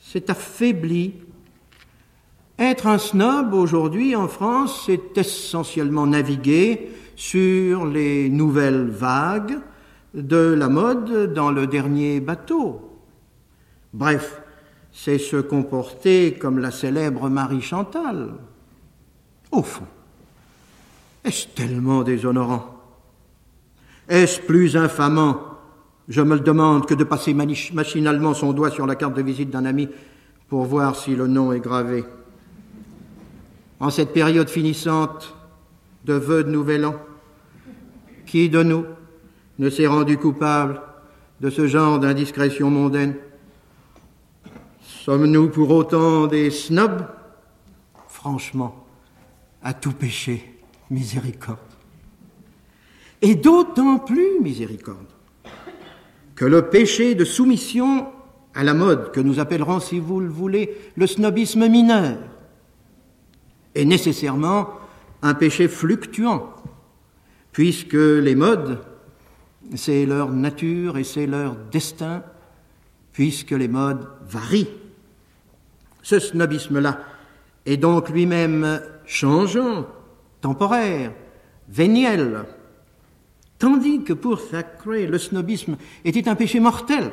s'est 0.00 0.30
affaiblie. 0.30 1.14
Être 2.58 2.86
un 2.86 2.98
snob 2.98 3.54
aujourd'hui 3.54 4.16
en 4.16 4.28
France, 4.28 4.84
c'est 4.86 5.16
essentiellement 5.16 6.06
naviguer 6.06 6.90
sur 7.16 7.86
les 7.86 8.28
nouvelles 8.28 8.88
vagues 8.88 9.58
de 10.14 10.54
la 10.54 10.68
mode 10.68 11.32
dans 11.32 11.50
le 11.50 11.66
dernier 11.66 12.20
bateau. 12.20 12.98
Bref, 13.92 14.42
c'est 14.92 15.18
se 15.18 15.36
comporter 15.36 16.34
comme 16.34 16.58
la 16.58 16.70
célèbre 16.70 17.28
Marie 17.28 17.62
Chantal. 17.62 18.34
Au 19.52 19.62
fond, 19.62 19.86
est-ce 21.24 21.48
tellement 21.48 22.02
déshonorant? 22.02 22.76
Est-ce 24.08 24.40
plus 24.40 24.76
infamant? 24.76 25.49
Je 26.08 26.22
me 26.22 26.34
le 26.34 26.40
demande 26.40 26.86
que 26.86 26.94
de 26.94 27.04
passer 27.04 27.34
machinalement 27.34 28.34
son 28.34 28.52
doigt 28.52 28.70
sur 28.70 28.86
la 28.86 28.96
carte 28.96 29.14
de 29.14 29.22
visite 29.22 29.50
d'un 29.50 29.64
ami 29.64 29.88
pour 30.48 30.64
voir 30.64 30.96
si 30.96 31.14
le 31.14 31.26
nom 31.26 31.52
est 31.52 31.60
gravé. 31.60 32.04
En 33.78 33.90
cette 33.90 34.12
période 34.12 34.48
finissante 34.48 35.34
de 36.04 36.14
vœux 36.14 36.44
de 36.44 36.50
nouvel 36.50 36.84
an, 36.84 36.96
qui 38.26 38.48
de 38.48 38.62
nous 38.62 38.84
ne 39.58 39.70
s'est 39.70 39.86
rendu 39.86 40.18
coupable 40.18 40.80
de 41.40 41.50
ce 41.50 41.66
genre 41.66 41.98
d'indiscrétion 41.98 42.70
mondaine? 42.70 43.14
Sommes-nous 44.82 45.48
pour 45.48 45.70
autant 45.70 46.26
des 46.26 46.50
snobs? 46.50 47.06
Franchement, 48.08 48.84
à 49.62 49.72
tout 49.72 49.92
péché, 49.92 50.58
miséricorde. 50.90 51.58
Et 53.22 53.34
d'autant 53.34 53.98
plus 53.98 54.40
miséricorde 54.40 55.06
que 56.40 56.46
le 56.46 56.70
péché 56.70 57.14
de 57.14 57.26
soumission 57.26 58.06
à 58.54 58.64
la 58.64 58.72
mode, 58.72 59.12
que 59.12 59.20
nous 59.20 59.40
appellerons, 59.40 59.78
si 59.78 59.98
vous 59.98 60.20
le 60.20 60.30
voulez, 60.30 60.74
le 60.96 61.06
snobisme 61.06 61.68
mineur, 61.68 62.16
est 63.74 63.84
nécessairement 63.84 64.70
un 65.20 65.34
péché 65.34 65.68
fluctuant, 65.68 66.54
puisque 67.52 67.92
les 67.92 68.34
modes, 68.34 68.78
c'est 69.74 70.06
leur 70.06 70.30
nature 70.30 70.96
et 70.96 71.04
c'est 71.04 71.26
leur 71.26 71.56
destin, 71.70 72.22
puisque 73.12 73.50
les 73.50 73.68
modes 73.68 74.08
varient. 74.26 74.70
Ce 76.00 76.18
snobisme-là 76.18 77.00
est 77.66 77.76
donc 77.76 78.08
lui-même 78.08 78.80
changeant, 79.04 79.86
temporaire, 80.40 81.12
véniel, 81.68 82.46
Tandis 83.60 84.02
que 84.04 84.14
pour 84.14 84.48
Thackeray, 84.48 85.06
le 85.06 85.18
snobisme 85.18 85.76
était 86.02 86.28
un 86.30 86.34
péché 86.34 86.60
mortel, 86.60 87.12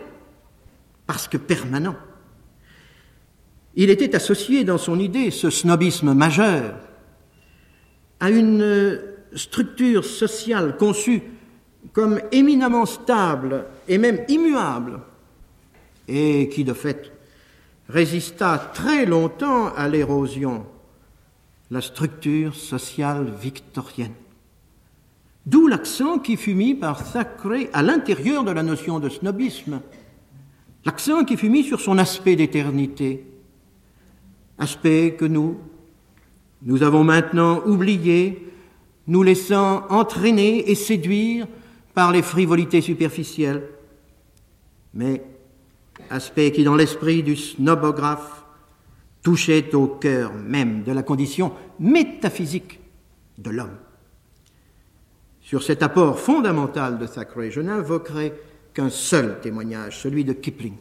parce 1.05 1.27
que 1.27 1.35
permanent. 1.35 1.97
Il 3.75 3.89
était 3.89 4.15
associé 4.15 4.63
dans 4.63 4.77
son 4.77 4.97
idée, 4.97 5.29
ce 5.29 5.49
snobisme 5.49 6.13
majeur, 6.13 6.75
à 8.21 8.29
une 8.29 8.97
structure 9.35 10.05
sociale 10.05 10.77
conçue 10.77 11.21
comme 11.91 12.21
éminemment 12.31 12.85
stable 12.85 13.65
et 13.89 13.97
même 13.97 14.23
immuable, 14.29 15.01
et 16.07 16.47
qui 16.47 16.63
de 16.63 16.73
fait 16.73 17.11
résista 17.89 18.71
très 18.73 19.05
longtemps 19.05 19.73
à 19.75 19.89
l'érosion, 19.89 20.65
la 21.71 21.81
structure 21.81 22.55
sociale 22.55 23.33
victorienne. 23.37 24.13
D'où 25.47 25.67
l'accent 25.67 26.19
qui 26.19 26.35
fut 26.35 26.55
mis 26.55 26.75
par 26.75 27.09
Thackeray 27.09 27.69
à 27.71 27.81
l'intérieur 27.81 28.43
de 28.43 28.51
la 28.51 28.63
notion 28.63 28.99
de 28.99 29.07
snobisme, 29.07 29.79
l'accent 30.83 31.23
qui 31.23 31.37
fut 31.37 31.47
mis 31.47 31.63
sur 31.63 31.79
son 31.79 31.97
aspect 31.99 32.35
d'éternité, 32.35 33.25
aspect 34.57 35.15
que 35.17 35.23
nous, 35.23 35.57
nous 36.63 36.83
avons 36.83 37.05
maintenant 37.05 37.61
oublié, 37.65 38.45
nous 39.07 39.23
laissant 39.23 39.87
entraîner 39.87 40.69
et 40.69 40.75
séduire 40.75 41.47
par 41.93 42.11
les 42.11 42.23
frivolités 42.23 42.81
superficielles, 42.81 43.69
mais 44.93 45.23
aspect 46.09 46.51
qui, 46.51 46.65
dans 46.65 46.75
l'esprit 46.75 47.23
du 47.23 47.37
snobographe, 47.37 48.43
touchait 49.23 49.73
au 49.73 49.87
cœur 49.87 50.33
même 50.33 50.83
de 50.83 50.91
la 50.91 51.03
condition 51.03 51.53
métaphysique 51.79 52.81
de 53.37 53.49
l'homme. 53.49 53.77
Sur 55.47 55.63
cet 55.63 55.81
apport 55.81 56.19
fondamental 56.19 56.99
de 56.99 57.07
Thackeray, 57.07 57.51
je 57.51 57.61
n'invoquerai 57.61 58.33
qu'un 58.73 58.89
seul 58.89 59.39
témoignage, 59.39 60.01
celui 60.01 60.25
de 60.25 60.33
Kipling. 60.33 60.73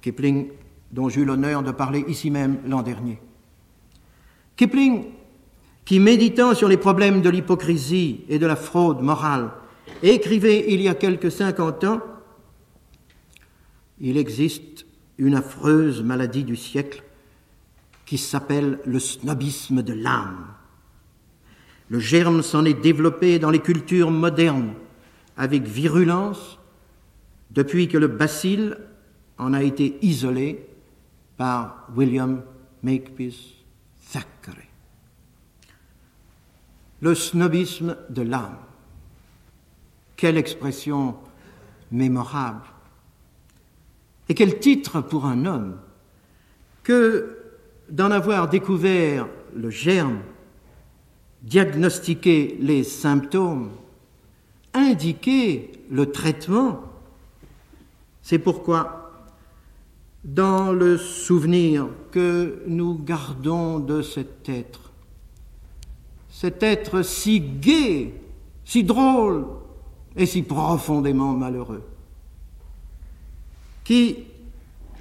Kipling, 0.00 0.50
dont 0.92 1.08
j'eus 1.08 1.24
l'honneur 1.24 1.64
de 1.64 1.72
parler 1.72 2.04
ici 2.06 2.30
même 2.30 2.58
l'an 2.68 2.82
dernier. 2.82 3.18
Kipling, 4.54 5.06
qui 5.84 5.98
méditant 5.98 6.54
sur 6.54 6.68
les 6.68 6.76
problèmes 6.76 7.22
de 7.22 7.28
l'hypocrisie 7.28 8.20
et 8.28 8.38
de 8.38 8.46
la 8.46 8.54
fraude 8.54 9.00
morale, 9.00 9.50
écrivait 10.00 10.66
il 10.68 10.80
y 10.80 10.86
a 10.86 10.94
quelques 10.94 11.32
cinquante 11.32 11.82
ans 11.82 12.00
Il 13.98 14.16
existe 14.16 14.86
une 15.18 15.34
affreuse 15.34 16.04
maladie 16.04 16.44
du 16.44 16.54
siècle 16.54 17.02
qui 18.04 18.16
s'appelle 18.16 18.78
le 18.84 19.00
snobisme 19.00 19.82
de 19.82 19.92
l'âme. 19.92 20.55
Le 21.88 21.98
germe 21.98 22.42
s'en 22.42 22.64
est 22.64 22.80
développé 22.80 23.38
dans 23.38 23.50
les 23.50 23.60
cultures 23.60 24.10
modernes 24.10 24.74
avec 25.36 25.62
virulence 25.62 26.58
depuis 27.50 27.88
que 27.88 27.98
le 27.98 28.08
bacille 28.08 28.74
en 29.38 29.52
a 29.52 29.62
été 29.62 29.98
isolé 30.02 30.66
par 31.36 31.88
William 31.94 32.42
Makepeace 32.82 33.54
Thackeray. 34.12 34.68
Le 37.00 37.14
snobisme 37.14 37.96
de 38.08 38.22
l'âme. 38.22 38.56
Quelle 40.16 40.38
expression 40.38 41.16
mémorable. 41.92 42.64
Et 44.28 44.34
quel 44.34 44.58
titre 44.58 45.00
pour 45.00 45.26
un 45.26 45.44
homme 45.44 45.76
que 46.82 47.38
d'en 47.90 48.10
avoir 48.10 48.48
découvert 48.48 49.28
le 49.54 49.70
germe 49.70 50.18
diagnostiquer 51.46 52.58
les 52.60 52.82
symptômes, 52.82 53.70
indiquer 54.74 55.70
le 55.90 56.10
traitement. 56.10 56.80
C'est 58.20 58.40
pourquoi, 58.40 59.12
dans 60.24 60.72
le 60.72 60.98
souvenir 60.98 61.86
que 62.10 62.64
nous 62.66 62.98
gardons 62.98 63.78
de 63.78 64.02
cet 64.02 64.48
être, 64.48 64.90
cet 66.28 66.64
être 66.64 67.02
si 67.02 67.40
gai, 67.40 68.12
si 68.64 68.82
drôle 68.82 69.46
et 70.16 70.26
si 70.26 70.42
profondément 70.42 71.32
malheureux, 71.32 71.84
qui, 73.84 74.24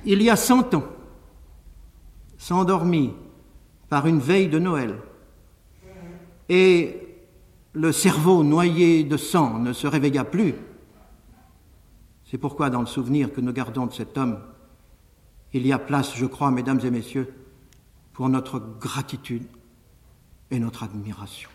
il 0.06 0.22
y 0.22 0.30
a 0.30 0.36
cent 0.36 0.76
ans, 0.76 0.86
s'endormit 2.38 3.14
par 3.90 4.06
une 4.06 4.20
veille 4.20 4.48
de 4.48 4.60
Noël 4.60 4.96
et 6.50 7.02
le 7.74 7.92
cerveau 7.92 8.44
noyé 8.44 9.04
de 9.04 9.18
sang 9.18 9.60
ne 9.60 9.74
se 9.74 9.88
réveilla 9.88 10.24
plus. 10.24 10.56
C'est 12.30 12.38
pourquoi 12.38 12.70
dans 12.70 12.80
le 12.80 12.86
souvenir 12.86 13.32
que 13.32 13.42
nous 13.42 13.54
gardons 13.54 13.86
de 13.86 13.94
cet 13.94 14.18
homme, 14.18 14.40
il 15.54 15.66
y 15.66 15.72
a 15.72 15.80
place, 15.80 16.16
je 16.16 16.26
crois, 16.26 16.52
mesdames 16.52 16.82
et 16.84 16.92
messieurs, 16.92 17.34
pour 18.14 18.30
notre 18.30 18.60
gratitude 18.60 19.46
et 20.52 20.60
notre 20.60 20.84
admiration. 20.84 21.50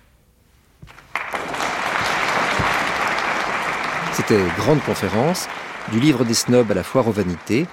C'était 4.12 4.44
Grande 4.58 4.82
Conférence, 4.82 5.48
du 5.92 6.00
livre 6.00 6.24
des 6.24 6.34
snobs 6.34 6.70
à 6.70 6.74
la 6.74 6.82
foire 6.82 7.08
aux 7.08 7.12
vanités, 7.12 7.66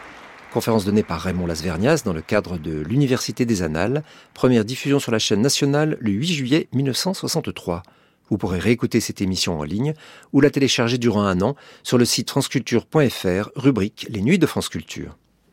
conférence 0.57 0.85
donnée 0.85 1.03
par 1.03 1.21
Raymond 1.21 1.45
Lasvernias 1.45 2.01
dans 2.03 2.13
le 2.13 2.21
cadre 2.23 2.57
de 2.57 2.79
l'Université 2.79 3.45
des 3.45 3.61
Annales, 3.61 4.01
première 4.33 4.65
diffusion 4.65 4.97
sur 4.97 5.11
la 5.11 5.19
chaîne 5.19 5.39
nationale 5.39 5.97
le 5.99 6.09
8 6.09 6.33
juillet 6.33 6.67
1963. 6.73 7.83
Vous 8.31 8.39
pourrez 8.39 8.57
réécouter 8.57 8.99
cette 8.99 9.21
émission 9.21 9.59
en 9.59 9.63
ligne 9.63 9.93
ou 10.33 10.41
la 10.41 10.49
télécharger 10.49 10.97
durant 10.97 11.21
un 11.21 11.41
an 11.41 11.55
sur 11.83 11.99
le 11.99 12.05
site 12.05 12.31
franceculture.fr, 12.31 13.51
rubrique 13.55 14.07
Les 14.09 14.23
Nuits 14.23 14.39
de 14.39 14.47
France 14.47 14.69
Culture. 14.69 15.15